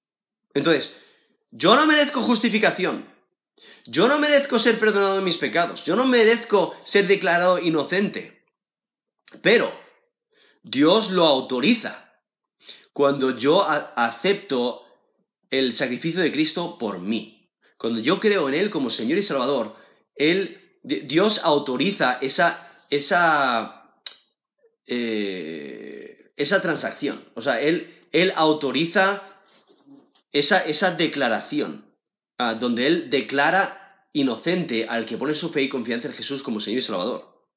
Entonces, 0.54 0.98
yo 1.52 1.74
no 1.78 1.88
merezco 1.88 2.22
justificación. 2.22 3.10
Yo 3.86 4.10
no 4.10 4.20
merezco 4.20 4.60
ser 4.60 4.78
perdonado 4.78 5.16
de 5.16 5.22
mis 5.22 5.38
pecados. 5.38 5.86
Yo 5.86 5.96
no 5.96 6.06
merezco 6.06 6.76
ser 6.84 7.08
declarado 7.08 7.60
inocente. 7.60 8.44
Pero 9.42 9.74
Dios 10.64 11.12
lo 11.12 11.26
autoriza 11.26 12.14
cuando 12.92 13.38
yo 13.38 13.64
acepto 13.64 14.84
el 15.50 15.72
sacrificio 15.72 16.20
de 16.22 16.32
Cristo 16.32 16.78
por 16.78 17.00
mí. 17.00 17.50
Cuando 17.78 18.02
yo 18.02 18.20
creo 18.20 18.50
en 18.50 18.56
Él 18.56 18.70
como 18.70 18.90
Señor 18.90 19.18
y 19.18 19.24
Salvador, 19.24 19.87
Él, 20.18 20.80
Dios 20.84 21.42
autoriza 21.44 22.18
esa, 22.22 22.86
esa, 22.90 24.02
eh, 24.86 26.32
esa 26.36 26.62
transacción. 26.62 27.30
O 27.36 27.42
sea, 27.42 27.62
Él, 27.62 27.94
él 28.12 28.34
autoriza 28.36 29.24
esa, 30.32 30.60
esa 30.60 30.92
declaración, 30.92 31.94
ah, 32.38 32.56
donde 32.56 32.88
Él 32.88 33.10
declara 33.10 34.10
inocente 34.14 34.88
al 34.90 35.06
que 35.06 35.18
pone 35.18 35.34
su 35.34 35.50
fe 35.50 35.62
y 35.64 35.70
confianza 35.70 36.08
en 36.08 36.14
Jesús 36.14 36.44
como 36.44 36.60
Señor 36.60 36.80
y 36.80 36.84
Salvador. 36.84 37.48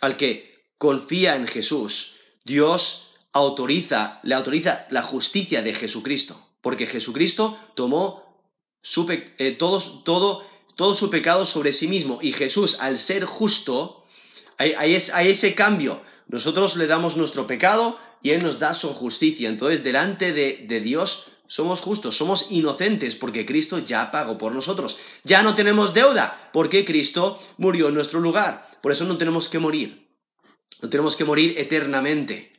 Al 0.00 0.16
que 0.16 0.66
confía 0.78 1.36
en 1.36 1.46
Jesús, 1.46 2.16
Dios 2.44 3.14
autoriza, 3.32 4.20
le 4.22 4.34
autoriza 4.34 4.86
la 4.90 5.02
justicia 5.02 5.62
de 5.62 5.74
Jesucristo 5.74 6.46
porque 6.66 6.88
Jesucristo 6.88 7.56
tomó 7.76 8.24
eh, 9.38 9.52
todo, 9.52 10.42
todo, 10.76 10.94
su 10.94 11.10
pecado 11.10 11.44
sobre 11.44 11.72
sí 11.72 11.88
mismo 11.88 12.18
y 12.22 12.32
Jesús, 12.32 12.76
al 12.80 12.98
ser 12.98 13.24
justo, 13.24 14.04
hay, 14.58 14.94
ese 14.94 15.54
cambio. 15.54 16.02
Nosotros 16.28 16.76
le 16.76 16.86
damos 16.86 17.16
nuestro 17.16 17.46
pecado 17.46 17.98
y 18.22 18.30
Él 18.30 18.42
nos 18.42 18.58
da 18.58 18.74
su 18.74 18.88
justicia. 18.94 19.48
Entonces, 19.48 19.82
delante 19.82 20.32
de, 20.32 20.64
de 20.68 20.80
Dios 20.80 21.26
somos 21.46 21.80
justos, 21.80 22.16
somos 22.16 22.46
inocentes 22.50 23.16
porque 23.16 23.46
Cristo 23.46 23.78
ya 23.78 24.10
pagó 24.10 24.38
por 24.38 24.52
nosotros. 24.52 24.98
Ya 25.24 25.42
no 25.42 25.54
tenemos 25.54 25.94
deuda 25.94 26.50
porque 26.52 26.84
Cristo 26.84 27.38
murió 27.58 27.88
en 27.88 27.94
nuestro 27.94 28.20
lugar. 28.20 28.68
Por 28.82 28.92
eso 28.92 29.04
no 29.04 29.18
tenemos 29.18 29.48
que 29.48 29.58
morir. 29.58 30.08
No 30.82 30.88
tenemos 30.88 31.16
que 31.16 31.24
morir 31.24 31.54
eternamente 31.56 32.56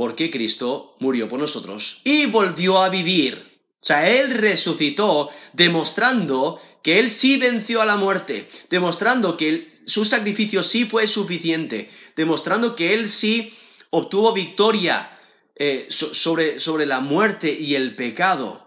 porque 0.00 0.30
Cristo 0.30 0.96
murió 1.00 1.28
por 1.28 1.38
nosotros 1.38 2.00
y 2.04 2.24
volvió 2.24 2.78
a 2.78 2.88
vivir. 2.88 3.60
O 3.82 3.84
sea, 3.84 4.08
Él 4.08 4.32
resucitó 4.32 5.28
demostrando 5.52 6.58
que 6.82 6.98
Él 6.98 7.08
sí 7.08 7.36
venció 7.36 7.80
a 7.80 7.86
la 7.86 7.96
muerte, 7.96 8.48
demostrando 8.68 9.36
que 9.36 9.68
su 9.84 10.04
sacrificio 10.04 10.62
sí 10.62 10.84
fue 10.84 11.06
suficiente, 11.06 11.88
demostrando 12.16 12.74
que 12.74 12.94
Él 12.94 13.08
sí 13.08 13.52
obtuvo 13.90 14.32
victoria 14.32 15.18
eh, 15.56 15.86
sobre, 15.90 16.58
sobre 16.60 16.86
la 16.86 17.00
muerte 17.00 17.52
y 17.52 17.74
el 17.74 17.94
pecado. 17.96 18.66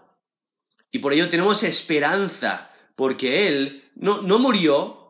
Y 0.92 1.00
por 1.00 1.12
ello 1.12 1.28
tenemos 1.28 1.62
esperanza, 1.64 2.70
porque 2.94 3.48
Él 3.48 3.90
no, 3.96 4.22
no 4.22 4.38
murió 4.38 5.04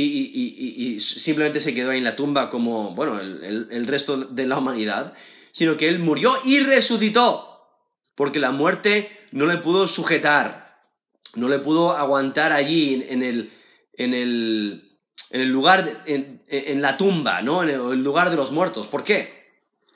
y, 0.00 1.00
simplemente 1.00 1.60
se 1.60 1.74
quedó 1.74 1.90
ahí 1.90 1.98
en 1.98 2.04
la 2.04 2.16
tumba 2.16 2.48
como, 2.48 2.94
bueno, 2.94 3.20
el, 3.20 3.86
resto 3.86 4.16
de 4.16 4.46
la 4.46 4.58
humanidad, 4.58 5.14
sino 5.52 5.76
que 5.76 5.88
él 5.88 5.98
murió 5.98 6.32
y 6.44 6.60
resucitó, 6.60 7.66
porque 8.14 8.38
la 8.38 8.50
muerte 8.50 9.26
no 9.32 9.46
le 9.46 9.58
pudo 9.58 9.88
sujetar, 9.88 10.67
no 11.34 11.48
le 11.48 11.58
pudo 11.58 11.90
aguantar 11.96 12.52
allí 12.52 13.04
en, 13.08 13.22
el, 13.22 13.50
en 13.94 14.14
el, 14.14 14.98
en 15.30 15.40
el 15.40 15.48
lugar, 15.48 16.02
en, 16.06 16.82
la 16.82 16.96
tumba, 16.96 17.42
¿no? 17.42 17.62
En 17.62 17.70
el, 17.70 18.02
lugar 18.02 18.30
de 18.30 18.36
los 18.36 18.50
muertos. 18.50 18.86
¿Por 18.86 19.04
qué? 19.04 19.46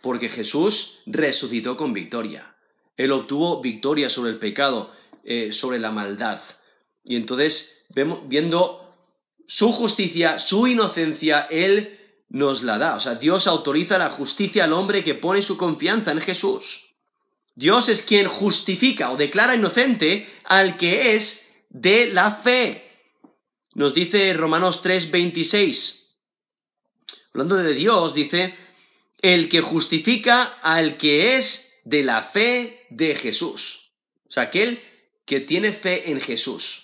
Porque 0.01 0.29
Jesús 0.29 1.01
resucitó 1.07 1.77
con 1.77 1.93
victoria. 1.93 2.57
Él 2.97 3.13
obtuvo 3.13 3.61
victoria 3.61 4.11
sobre 4.11 4.33
el 4.33 4.39
pecado, 4.39 4.93
eh, 5.25 5.53
sobre 5.53 5.79
la 5.79 5.91
maldad. 5.91 6.41
Y 7.05 7.17
entonces, 7.17 7.87
vemos, 7.91 8.21
viendo 8.29 8.95
su 9.47 9.73
justicia, 9.73 10.39
su 10.39 10.67
inocencia, 10.67 11.47
Él 11.51 11.99
nos 12.29 12.63
la 12.63 12.79
da. 12.79 12.97
O 12.97 13.01
sea, 13.01 13.17
Dios 13.17 13.47
autoriza 13.47 13.99
la 13.99 14.11
justicia 14.11 14.65
al 14.65 14.73
hombre 14.73 15.05
que 15.05 15.15
pone 15.15 15.43
su 15.43 15.57
confianza 15.57 16.13
en 16.13 16.21
Jesús. 16.21 16.92
Dios 17.55 17.89
es 17.89 18.03
quien 18.03 18.27
justifica 18.27 19.11
o 19.11 19.17
declara 19.17 19.55
inocente 19.55 20.29
al 20.45 20.77
que 20.77 21.15
es 21.15 21.65
de 21.69 22.11
la 22.13 22.33
fe. 22.33 22.91
Nos 23.75 23.95
dice 23.95 24.33
Romanos 24.35 24.83
3:26. 24.83 26.19
Hablando 27.35 27.57
de 27.57 27.75
Dios, 27.75 28.15
dice, 28.15 28.55
el 29.23 29.49
que 29.49 29.61
justifica 29.61 30.43
al 30.63 30.99
que 30.99 31.37
es 31.37 31.81
de 31.85 32.03
la 32.03 32.23
fe 32.23 32.87
de 32.91 33.15
Jesús. 33.15 33.93
O 34.29 34.31
sea, 34.31 34.45
aquel 34.45 34.83
que 35.25 35.41
tiene 35.41 35.73
fe 35.73 36.11
en 36.11 36.21
Jesús 36.21 36.83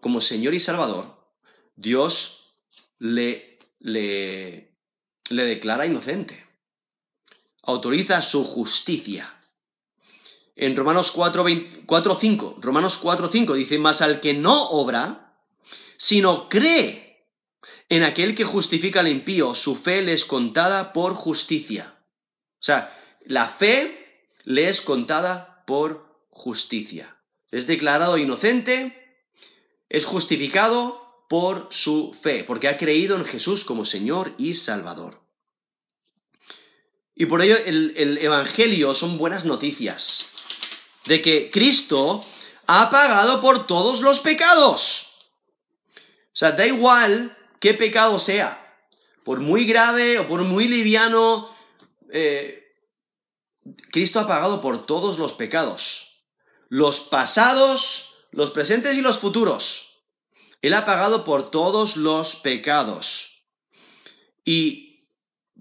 como, 0.00 0.20
Señor 0.22 0.54
y 0.54 0.60
Salvador, 0.60 1.22
Dios 1.76 2.54
le, 2.98 3.58
le, 3.78 4.74
le 5.28 5.44
declara 5.44 5.84
inocente. 5.84 6.46
Autoriza 7.62 8.22
su 8.22 8.44
justicia. 8.44 9.34
En 10.56 10.76
Romanos 10.76 11.10
4, 11.10 11.44
5, 12.18 12.58
Romanos 12.60 12.98
4, 12.98 13.28
5 13.28 13.54
dice, 13.54 13.78
más 13.78 14.02
al 14.02 14.20
que 14.20 14.34
no 14.34 14.68
obra, 14.70 15.36
sino 15.96 16.48
cree 16.48 17.10
en 17.88 18.04
aquel 18.04 18.34
que 18.34 18.44
justifica 18.44 19.00
al 19.00 19.08
impío, 19.08 19.54
su 19.54 19.74
fe 19.74 20.02
le 20.02 20.12
es 20.12 20.24
contada 20.24 20.92
por 20.92 21.14
justicia. 21.14 21.96
O 22.54 22.62
sea, 22.62 22.96
la 23.24 23.48
fe 23.48 24.28
le 24.44 24.68
es 24.68 24.80
contada 24.80 25.64
por 25.66 26.24
justicia. 26.30 27.16
Es 27.50 27.66
declarado 27.66 28.16
inocente 28.16 28.96
es 29.88 30.04
justificado 30.04 31.24
por 31.28 31.66
su 31.70 32.16
fe, 32.20 32.44
porque 32.44 32.68
ha 32.68 32.76
creído 32.76 33.16
en 33.16 33.24
Jesús 33.24 33.64
como 33.64 33.84
Señor 33.84 34.34
y 34.38 34.54
Salvador. 34.54 35.19
Y 37.20 37.26
por 37.26 37.42
ello 37.42 37.58
el, 37.66 38.16
Evangelio 38.16 38.94
son 38.94 39.18
buenas 39.18 39.44
noticias 39.44 40.24
de 41.04 41.20
que 41.20 41.50
Cristo 41.50 42.24
ha 42.66 42.88
pagado 42.90 43.42
por 43.42 43.66
todos 43.66 44.00
los 44.00 44.20
pecados. 44.20 45.18
O 45.96 46.32
sea, 46.32 46.52
da 46.52 46.64
igual 46.64 47.36
qué 47.60 47.74
pecado 47.74 48.18
sea, 48.18 48.74
por 49.22 49.40
muy 49.40 49.66
grave 49.66 50.18
o 50.18 50.26
por 50.26 50.44
muy 50.44 50.66
liviano, 50.66 51.54
eh, 52.10 52.72
Cristo 53.92 54.18
ha 54.18 54.26
pagado 54.26 54.62
por 54.62 54.86
todos 54.86 55.18
los 55.18 55.34
pecados, 55.34 56.22
los 56.70 57.00
pasados, 57.00 58.14
los 58.30 58.50
presentes 58.50 58.94
y 58.94 59.02
los 59.02 59.18
futuros. 59.18 60.00
Él 60.62 60.72
ha 60.72 60.86
pagado 60.86 61.26
por 61.26 61.50
todos 61.50 61.98
los 61.98 62.36
pecados. 62.36 63.42
Y 64.42 64.89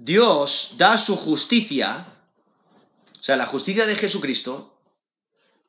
Dios 0.01 0.75
da 0.77 0.97
su 0.97 1.17
justicia 1.17 2.07
O 3.19 3.21
sea, 3.21 3.35
la 3.35 3.45
justicia 3.45 3.85
de 3.85 3.95
Jesucristo, 3.95 4.79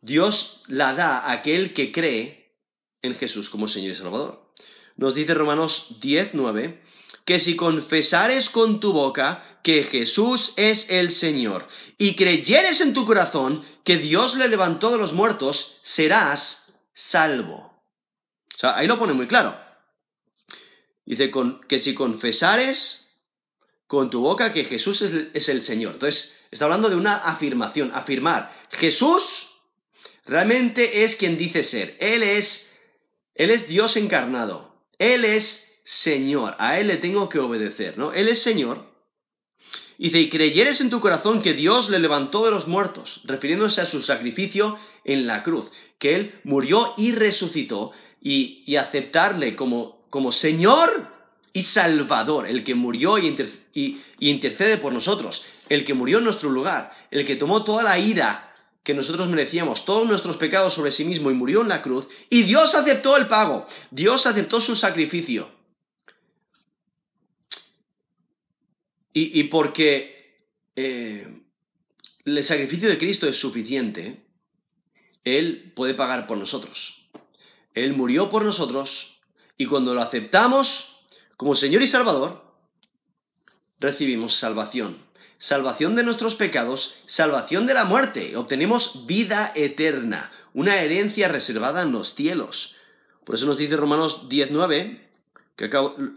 Dios 0.00 0.62
la 0.68 0.94
da 0.94 1.18
a 1.18 1.32
aquel 1.32 1.74
que 1.74 1.90
cree 1.90 2.54
en 3.02 3.16
Jesús 3.16 3.50
como 3.50 3.66
Señor 3.66 3.90
y 3.90 3.94
Salvador. 3.96 4.52
Nos 4.94 5.16
dice 5.16 5.34
Romanos 5.34 5.96
10, 6.00 6.34
9, 6.34 6.80
que 7.24 7.40
si 7.40 7.56
confesares 7.56 8.50
con 8.50 8.78
tu 8.78 8.92
boca 8.92 9.58
que 9.64 9.82
Jesús 9.82 10.52
es 10.56 10.88
el 10.90 11.10
Señor 11.10 11.66
y 11.98 12.14
creyeres 12.14 12.80
en 12.82 12.94
tu 12.94 13.04
corazón 13.04 13.64
que 13.82 13.96
Dios 13.96 14.36
le 14.36 14.48
levantó 14.48 14.92
de 14.92 14.98
los 14.98 15.12
muertos, 15.12 15.80
serás 15.82 16.78
salvo. 16.92 17.82
O 18.54 18.58
sea, 18.58 18.76
ahí 18.76 18.86
lo 18.86 18.96
pone 18.96 19.12
muy 19.12 19.26
claro. 19.26 19.58
Dice 21.04 21.32
que 21.66 21.78
si 21.80 21.94
confesares 21.94 23.09
con 23.90 24.08
tu 24.08 24.20
boca 24.20 24.52
que 24.52 24.64
Jesús 24.64 25.02
es, 25.02 25.48
el 25.48 25.62
Señor. 25.62 25.94
Entonces, 25.94 26.36
está 26.48 26.66
hablando 26.66 26.88
de 26.88 26.94
una 26.94 27.16
afirmación, 27.16 27.90
afirmar. 27.92 28.56
Jesús 28.70 29.48
realmente 30.24 31.02
es 31.02 31.16
quien 31.16 31.36
dice 31.36 31.64
ser. 31.64 31.96
Él 31.98 32.22
es, 32.22 32.72
Él 33.34 33.50
es 33.50 33.66
Dios 33.66 33.96
encarnado. 33.96 34.76
Él 35.00 35.24
es 35.24 35.80
Señor. 35.82 36.54
A 36.60 36.78
Él 36.78 36.86
le 36.86 36.98
tengo 36.98 37.28
que 37.28 37.40
obedecer, 37.40 37.98
¿no? 37.98 38.12
Él 38.12 38.28
es 38.28 38.40
Señor. 38.40 38.88
Y 39.98 40.04
dice, 40.04 40.20
y 40.20 40.28
creyeres 40.28 40.80
en 40.80 40.90
tu 40.90 41.00
corazón 41.00 41.42
que 41.42 41.54
Dios 41.54 41.90
le 41.90 41.98
levantó 41.98 42.44
de 42.44 42.52
los 42.52 42.68
muertos, 42.68 43.22
refiriéndose 43.24 43.80
a 43.80 43.86
su 43.86 44.02
sacrificio 44.02 44.78
en 45.02 45.26
la 45.26 45.42
cruz, 45.42 45.68
que 45.98 46.14
Él 46.14 46.40
murió 46.44 46.94
y 46.96 47.10
resucitó, 47.10 47.90
y, 48.20 48.76
aceptarle 48.76 49.56
como, 49.56 50.06
como 50.10 50.30
Señor 50.30 51.09
y 51.52 51.62
Salvador, 51.62 52.46
el 52.46 52.62
que 52.62 52.74
murió 52.74 53.18
y, 53.18 53.34
y, 53.74 54.00
intercede 54.20 54.78
por 54.78 54.92
nosotros, 54.92 55.44
el 55.68 55.84
que 55.84 55.94
murió 55.94 56.18
en 56.18 56.24
nuestro 56.24 56.50
lugar, 56.50 56.92
el 57.10 57.26
que 57.26 57.36
tomó 57.36 57.64
toda 57.64 57.82
la 57.82 57.98
ira 57.98 58.54
que 58.82 58.94
nosotros 58.94 59.28
merecíamos, 59.28 59.84
todos 59.84 60.06
nuestros 60.06 60.36
pecados 60.36 60.74
sobre 60.74 60.90
sí 60.90 61.04
mismo 61.04 61.30
y 61.30 61.34
murió 61.34 61.62
en 61.62 61.68
la 61.68 61.82
cruz, 61.82 62.08
y 62.28 62.44
Dios 62.44 62.74
aceptó 62.74 63.16
el 63.16 63.26
pago, 63.26 63.66
Dios 63.90 64.26
aceptó 64.26 64.60
su 64.60 64.76
sacrificio. 64.76 65.58
Y, 69.12 69.44
porque 69.44 70.38
eh, 70.76 71.42
el 72.24 72.42
sacrificio 72.44 72.88
de 72.88 72.96
Cristo 72.96 73.28
es 73.28 73.38
suficiente, 73.38 74.24
Él 75.24 75.72
puede 75.74 75.94
pagar 75.94 76.28
por 76.28 76.38
nosotros. 76.38 77.08
Él 77.74 77.92
murió 77.92 78.30
por 78.30 78.44
nosotros 78.44 79.18
y 79.58 79.66
cuando 79.66 79.94
lo 79.94 80.00
aceptamos 80.00 80.89
como 81.40 81.54
Señor 81.54 81.80
y 81.80 81.86
Salvador, 81.86 82.44
recibimos 83.78 84.34
salvación. 84.34 84.98
Salvación 85.38 85.96
de 85.96 86.02
nuestros 86.02 86.34
pecados, 86.34 86.96
salvación 87.06 87.64
de 87.64 87.72
la 87.72 87.86
muerte. 87.86 88.36
Obtenemos 88.36 89.06
vida 89.06 89.50
eterna, 89.54 90.30
una 90.52 90.82
herencia 90.82 91.28
reservada 91.28 91.80
en 91.80 91.92
los 91.92 92.14
cielos. 92.14 92.76
Por 93.24 93.36
eso 93.36 93.46
nos 93.46 93.56
dice 93.56 93.78
Romanos 93.78 94.28
19, 94.28 95.08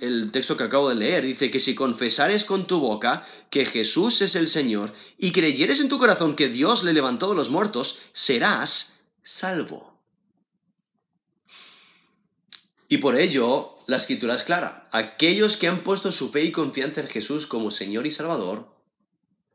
el 0.02 0.30
texto 0.34 0.58
que 0.58 0.66
acabo 0.66 0.90
de 0.90 0.96
leer, 0.96 1.24
dice 1.24 1.50
que 1.50 1.62
si 1.62 1.74
confesares 1.74 2.44
con 2.44 2.68
tu 2.68 2.82
boca 2.82 3.26
que 3.50 3.66
Jesús 3.66 4.22
es 4.22 4.36
el 4.36 4.50
Señor 4.50 4.92
y 5.18 5.32
creyeres 5.32 5.80
en 5.80 5.88
tu 5.88 6.00
corazón 6.00 6.36
que 6.36 6.50
Dios 6.50 6.84
le 6.84 6.92
levantó 6.92 7.30
de 7.30 7.36
los 7.36 7.50
muertos, 7.50 8.00
serás 8.12 9.06
salvo. 9.22 9.98
Y 12.90 12.98
por 12.98 13.16
ello, 13.16 13.73
la 13.88 13.98
escritura 13.98 14.36
es 14.36 14.44
clara. 14.44 14.88
Aquellos 14.92 15.58
que 15.58 15.68
han 15.68 15.84
puesto 15.84 16.12
su 16.12 16.32
fe 16.32 16.44
y 16.44 16.52
confianza 16.52 17.02
en 17.02 17.08
Jesús 17.08 17.48
como 17.48 17.72
Señor 17.72 18.06
y 18.08 18.12
Salvador, 18.12 18.74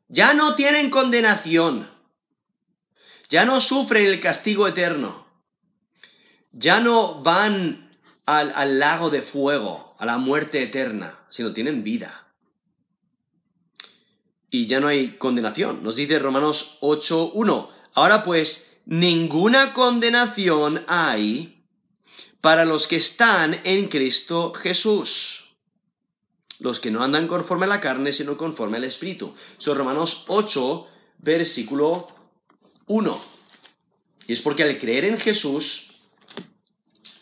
ya 0.08 0.34
no 0.34 0.54
tienen 0.54 0.90
condenación, 0.90 1.90
ya 3.28 3.44
no 3.44 3.60
sufren 3.60 4.06
el 4.06 4.20
castigo 4.20 4.66
eterno, 4.66 5.26
ya 6.52 6.80
no 6.80 7.22
van 7.22 7.90
al, 8.24 8.78
lago 8.78 9.10
de 9.10 9.22
fuego, 9.22 9.94
a 9.98 10.06
la 10.06 10.18
muerte 10.18 10.62
eterna, 10.62 11.18
sino 11.28 11.52
tienen 11.52 11.82
vida. 11.82 12.26
Y 14.50 14.66
ya 14.66 14.80
no 14.80 14.88
hay 14.88 15.16
condenación. 15.18 15.82
Nos 15.82 15.96
dice 15.96 16.18
Romanos 16.18 16.78
8.1. 16.80 17.68
Ahora 17.94 18.24
pues, 18.24 18.80
ninguna 18.86 19.74
condenación 19.74 20.84
hay 20.88 21.57
para 22.40 22.64
los 22.64 22.86
que 22.86 22.96
están 22.96 23.60
en 23.64 23.88
Cristo 23.88 24.52
Jesús. 24.54 25.44
Los 26.60 26.80
que 26.80 26.90
no 26.90 27.02
andan 27.02 27.28
conforme 27.28 27.66
a 27.66 27.68
la 27.68 27.80
carne, 27.80 28.12
sino 28.12 28.36
conforme 28.36 28.78
al 28.78 28.84
Espíritu. 28.84 29.34
Son 29.58 29.76
Romanos 29.76 30.24
8, 30.28 30.86
versículo 31.18 32.08
1. 32.86 33.24
Y 34.26 34.32
es 34.32 34.40
porque 34.40 34.64
al 34.64 34.78
creer 34.78 35.04
en 35.04 35.18
Jesús, 35.18 35.88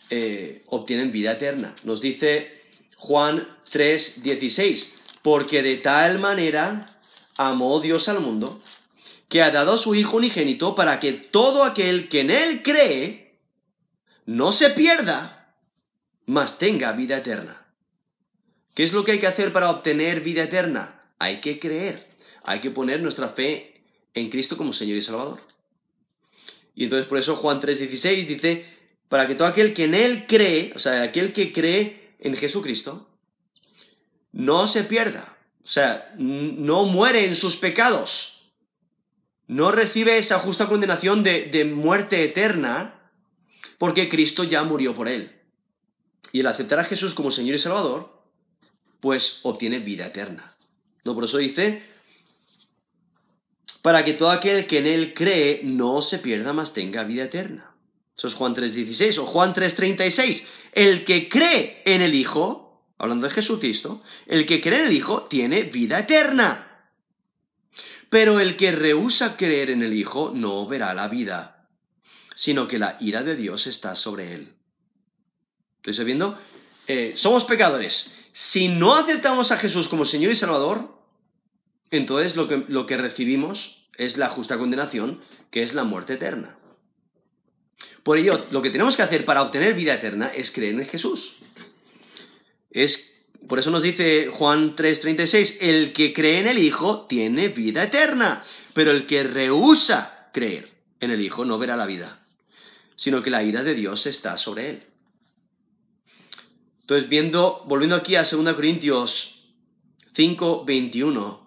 eh, 0.09 0.63
obtienen 0.67 1.11
vida 1.11 1.33
eterna. 1.33 1.75
Nos 1.83 2.01
dice 2.01 2.61
Juan 2.95 3.47
3, 3.69 4.23
16, 4.23 4.95
porque 5.21 5.61
de 5.61 5.77
tal 5.77 6.19
manera 6.19 6.99
amó 7.35 7.79
Dios 7.81 8.07
al 8.07 8.21
mundo, 8.21 8.61
que 9.29 9.41
ha 9.41 9.51
dado 9.51 9.73
a 9.73 9.77
su 9.77 9.95
Hijo 9.95 10.17
unigénito 10.17 10.75
para 10.75 10.99
que 10.99 11.11
todo 11.11 11.63
aquel 11.63 12.07
que 12.07 12.21
en 12.21 12.31
Él 12.31 12.63
cree 12.63 13.26
no 14.27 14.51
se 14.51 14.69
pierda, 14.71 15.55
mas 16.25 16.59
tenga 16.59 16.91
vida 16.91 17.17
eterna. 17.17 17.65
¿Qué 18.75 18.83
es 18.83 18.93
lo 18.93 19.03
que 19.03 19.13
hay 19.13 19.19
que 19.19 19.25
hacer 19.25 19.51
para 19.53 19.71
obtener 19.71 20.19
vida 20.19 20.43
eterna? 20.43 21.01
Hay 21.17 21.39
que 21.41 21.59
creer, 21.59 22.07
hay 22.43 22.59
que 22.59 22.69
poner 22.69 23.01
nuestra 23.01 23.29
fe 23.29 23.81
en 24.13 24.29
Cristo 24.29 24.57
como 24.57 24.73
Señor 24.73 24.97
y 24.97 25.01
Salvador. 25.01 25.39
Y 26.75 26.83
entonces 26.83 27.07
por 27.07 27.17
eso 27.17 27.37
Juan 27.37 27.61
3:16 27.61 28.27
dice, 28.27 28.65
para 29.07 29.27
que 29.27 29.35
todo 29.35 29.47
aquel 29.47 29.73
que 29.73 29.85
en 29.85 29.95
Él 29.95 30.25
cree, 30.27 30.73
o 30.75 30.79
sea, 30.79 31.01
aquel 31.01 31.31
que 31.31 31.53
cree 31.53 32.13
en 32.19 32.35
Jesucristo, 32.35 33.07
no 34.33 34.67
se 34.67 34.83
pierda, 34.83 35.37
o 35.63 35.67
sea, 35.67 36.13
no 36.17 36.83
muere 36.83 37.25
en 37.25 37.35
sus 37.35 37.55
pecados, 37.55 38.51
no 39.47 39.71
recibe 39.71 40.17
esa 40.17 40.39
justa 40.39 40.67
condenación 40.67 41.23
de, 41.23 41.45
de 41.45 41.63
muerte 41.63 42.23
eterna, 42.23 42.96
porque 43.77 44.09
Cristo 44.09 44.43
ya 44.43 44.63
murió 44.63 44.93
por 44.93 45.07
él. 45.07 45.31
Y 46.31 46.41
el 46.41 46.47
aceptar 46.47 46.79
a 46.79 46.85
Jesús 46.85 47.13
como 47.13 47.31
Señor 47.31 47.55
y 47.55 47.59
Salvador, 47.59 48.21
pues 48.99 49.39
obtiene 49.43 49.79
vida 49.79 50.07
eterna. 50.07 50.55
No, 51.03 51.15
por 51.15 51.23
eso 51.23 51.37
dice, 51.37 51.83
para 53.81 54.03
que 54.03 54.13
todo 54.13 54.31
aquel 54.31 54.67
que 54.67 54.79
en 54.79 54.87
Él 54.87 55.13
cree 55.13 55.61
no 55.63 56.01
se 56.01 56.19
pierda, 56.19 56.51
más 56.53 56.73
tenga 56.73 57.05
vida 57.05 57.23
eterna. 57.23 57.71
Eso 58.17 58.27
es 58.27 58.33
Juan 58.33 58.55
3.16 58.55 59.19
o 59.19 59.25
Juan 59.25 59.53
3.36. 59.53 60.43
El 60.73 61.05
que 61.05 61.29
cree 61.29 61.83
en 61.85 62.01
el 62.01 62.15
Hijo, 62.15 62.83
hablando 62.97 63.27
de 63.27 63.33
Jesucristo, 63.33 64.03
el 64.25 64.45
que 64.45 64.59
cree 64.59 64.79
en 64.79 64.87
el 64.87 64.93
Hijo 64.93 65.23
tiene 65.23 65.63
vida 65.63 65.99
eterna. 65.99 66.89
Pero 68.09 68.39
el 68.39 68.57
que 68.57 68.71
rehúsa 68.71 69.37
creer 69.37 69.69
en 69.69 69.83
el 69.83 69.93
Hijo 69.93 70.31
no 70.33 70.67
verá 70.67 70.93
la 70.93 71.07
vida, 71.07 71.56
sino 72.37 72.67
que 72.67 72.77
la 72.77 72.97
ira 72.99 73.23
de 73.23 73.35
Dios 73.35 73.65
está 73.65 73.95
sobre 73.95 74.35
él. 74.35 74.53
¿Estoy 75.83 76.05
viendo? 76.05 76.37
Eh, 76.85 77.13
somos 77.15 77.45
pecadores. 77.45 78.13
Si 78.31 78.67
no 78.67 78.93
aceptamos 78.93 79.51
a 79.51 79.57
Jesús 79.57 79.89
como 79.89 80.05
Señor 80.05 80.31
y 80.31 80.35
Salvador, 80.35 81.01
entonces 81.89 82.35
lo 82.35 82.47
que, 82.47 82.63
lo 82.67 82.85
que 82.85 82.95
recibimos 82.95 83.87
es 83.97 84.17
la 84.17 84.29
justa 84.29 84.59
condenación, 84.59 85.19
que 85.49 85.63
es 85.63 85.73
la 85.73 85.83
muerte 85.83 86.13
eterna. 86.13 86.59
Por 88.03 88.19
ello, 88.19 88.45
lo 88.51 88.61
que 88.61 88.69
tenemos 88.69 88.95
que 88.95 89.01
hacer 89.01 89.25
para 89.25 89.41
obtener 89.41 89.73
vida 89.73 89.95
eterna 89.95 90.27
es 90.27 90.51
creer 90.51 90.75
en 90.75 90.85
Jesús. 90.85 91.37
Es, 92.69 93.23
por 93.47 93.57
eso 93.57 93.71
nos 93.71 93.81
dice 93.81 94.29
Juan 94.31 94.75
3:36, 94.75 95.57
el 95.59 95.91
que 95.91 96.13
cree 96.13 96.39
en 96.39 96.47
el 96.47 96.59
Hijo 96.59 97.07
tiene 97.07 97.49
vida 97.49 97.81
eterna, 97.81 98.43
pero 98.75 98.91
el 98.91 99.07
que 99.07 99.23
rehúsa 99.23 100.29
creer 100.33 100.77
en 100.99 101.09
el 101.09 101.21
Hijo 101.21 101.45
no 101.45 101.57
verá 101.57 101.75
la 101.75 101.87
vida, 101.87 102.16
sino 102.97 103.21
que 103.21 103.29
la 103.29 103.43
ira 103.43 103.63
de 103.63 103.75
Dios 103.75 104.05
está 104.05 104.37
sobre 104.37 104.71
él. 104.71 104.83
Entonces, 106.81 107.07
viendo, 107.07 107.63
volviendo 107.67 107.95
aquí 107.95 108.15
a 108.15 108.23
2 108.23 108.53
Corintios 108.53 109.53
5:21, 110.13 111.39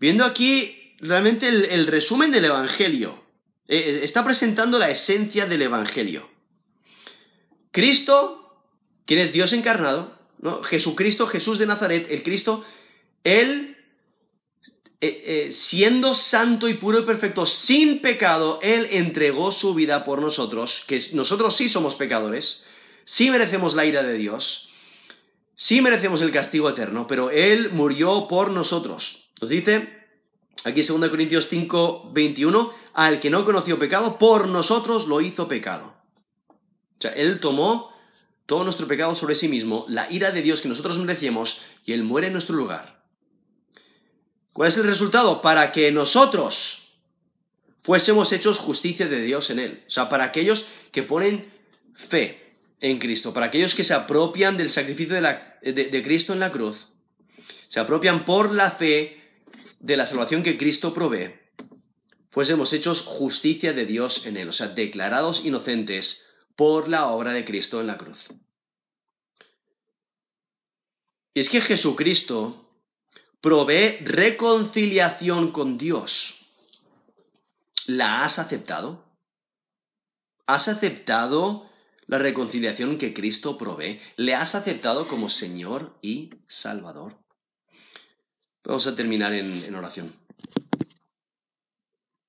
viendo 0.00 0.24
aquí 0.24 0.96
realmente 0.98 1.48
el 1.48 1.86
resumen 1.86 2.32
del 2.32 2.46
Evangelio, 2.46 3.20
eh, 3.70 3.78
eh, 3.78 4.00
está 4.02 4.24
presentando 4.24 4.80
la 4.80 4.90
esencia 4.90 5.46
del 5.46 5.62
Evangelio. 5.62 6.28
Cristo, 7.70 8.64
quien 9.06 9.20
es 9.20 9.32
Dios 9.32 9.52
encarnado, 9.52 10.18
¿no? 10.40 10.64
Jesucristo, 10.64 11.28
Jesús 11.28 11.60
de 11.60 11.66
Nazaret, 11.66 12.08
el 12.10 12.24
Cristo, 12.24 12.64
Él, 13.22 13.76
eh, 15.00 15.48
siendo 15.52 16.14
santo 16.14 16.68
y 16.68 16.74
puro 16.74 17.00
y 17.00 17.02
perfecto, 17.02 17.46
sin 17.46 18.00
pecado, 18.00 18.58
Él 18.62 18.88
entregó 18.90 19.52
su 19.52 19.74
vida 19.74 20.04
por 20.04 20.20
nosotros, 20.20 20.84
que 20.86 21.02
nosotros 21.12 21.56
sí 21.56 21.68
somos 21.68 21.94
pecadores, 21.94 22.64
sí 23.04 23.30
merecemos 23.30 23.74
la 23.74 23.86
ira 23.86 24.02
de 24.02 24.14
Dios, 24.14 24.68
sí 25.54 25.80
merecemos 25.80 26.20
el 26.22 26.30
castigo 26.30 26.68
eterno, 26.68 27.06
pero 27.06 27.30
Él 27.30 27.70
murió 27.72 28.28
por 28.28 28.50
nosotros. 28.50 29.30
Nos 29.40 29.48
dice 29.48 30.00
Aquí 30.64 30.82
2 30.82 31.08
Corintios 31.08 31.48
5, 31.48 32.10
21, 32.12 32.70
al 32.92 33.18
que 33.18 33.30
no 33.30 33.44
conoció 33.46 33.78
pecado, 33.78 34.18
por 34.18 34.46
nosotros 34.46 35.08
lo 35.08 35.22
hizo 35.22 35.48
pecado. 35.48 35.94
O 36.48 37.00
sea, 37.00 37.12
Él 37.12 37.40
tomó 37.40 37.90
todo 38.44 38.64
nuestro 38.64 38.86
pecado 38.86 39.14
sobre 39.14 39.34
sí 39.34 39.48
mismo, 39.48 39.86
la 39.88 40.10
ira 40.12 40.32
de 40.32 40.42
Dios 40.42 40.60
que 40.60 40.68
nosotros 40.68 40.98
merecíamos, 40.98 41.62
y 41.84 41.94
Él 41.94 42.04
muere 42.04 42.26
en 42.26 42.34
nuestro 42.34 42.56
lugar. 42.56 42.99
¿Cuál 44.52 44.68
es 44.68 44.76
el 44.76 44.84
resultado? 44.84 45.42
Para 45.42 45.72
que 45.72 45.90
nosotros 45.92 46.96
fuésemos 47.80 48.32
hechos 48.32 48.58
justicia 48.58 49.06
de 49.06 49.22
Dios 49.22 49.50
en 49.50 49.58
Él. 49.58 49.84
O 49.86 49.90
sea, 49.90 50.08
para 50.08 50.24
aquellos 50.24 50.66
que 50.92 51.02
ponen 51.02 51.50
fe 51.94 52.56
en 52.80 52.98
Cristo, 52.98 53.32
para 53.32 53.46
aquellos 53.46 53.74
que 53.74 53.84
se 53.84 53.94
apropian 53.94 54.56
del 54.56 54.70
sacrificio 54.70 55.20
de, 55.20 55.72
de 55.72 56.02
Cristo 56.02 56.32
en 56.32 56.40
la 56.40 56.50
cruz, 56.50 56.88
se 57.68 57.80
apropian 57.80 58.24
por 58.24 58.54
la 58.54 58.70
fe 58.70 59.20
de 59.78 59.96
la 59.96 60.06
salvación 60.06 60.42
que 60.42 60.58
Cristo 60.58 60.92
provee, 60.92 61.34
fuésemos 62.30 62.72
hechos 62.72 63.02
justicia 63.02 63.72
de 63.72 63.86
Dios 63.86 64.26
en 64.26 64.36
Él, 64.36 64.48
o 64.48 64.52
sea, 64.52 64.68
declarados 64.68 65.44
inocentes 65.44 66.26
por 66.56 66.88
la 66.88 67.06
obra 67.08 67.32
de 67.32 67.44
Cristo 67.44 67.80
en 67.80 67.86
la 67.86 67.98
cruz. 67.98 68.28
Y 71.32 71.40
es 71.40 71.48
que 71.48 71.60
Jesucristo 71.60 72.69
provee 73.40 73.98
reconciliación 74.02 75.52
con 75.52 75.78
Dios. 75.78 76.36
¿La 77.86 78.24
has 78.24 78.38
aceptado? 78.38 79.04
¿Has 80.46 80.68
aceptado 80.68 81.70
la 82.06 82.18
reconciliación 82.18 82.98
que 82.98 83.14
Cristo 83.14 83.56
provee? 83.56 84.00
¿Le 84.16 84.34
has 84.34 84.54
aceptado 84.54 85.06
como 85.06 85.28
Señor 85.28 85.96
y 86.02 86.30
Salvador? 86.46 87.18
Vamos 88.64 88.86
a 88.86 88.94
terminar 88.94 89.32
en, 89.32 89.74
oración. 89.74 90.14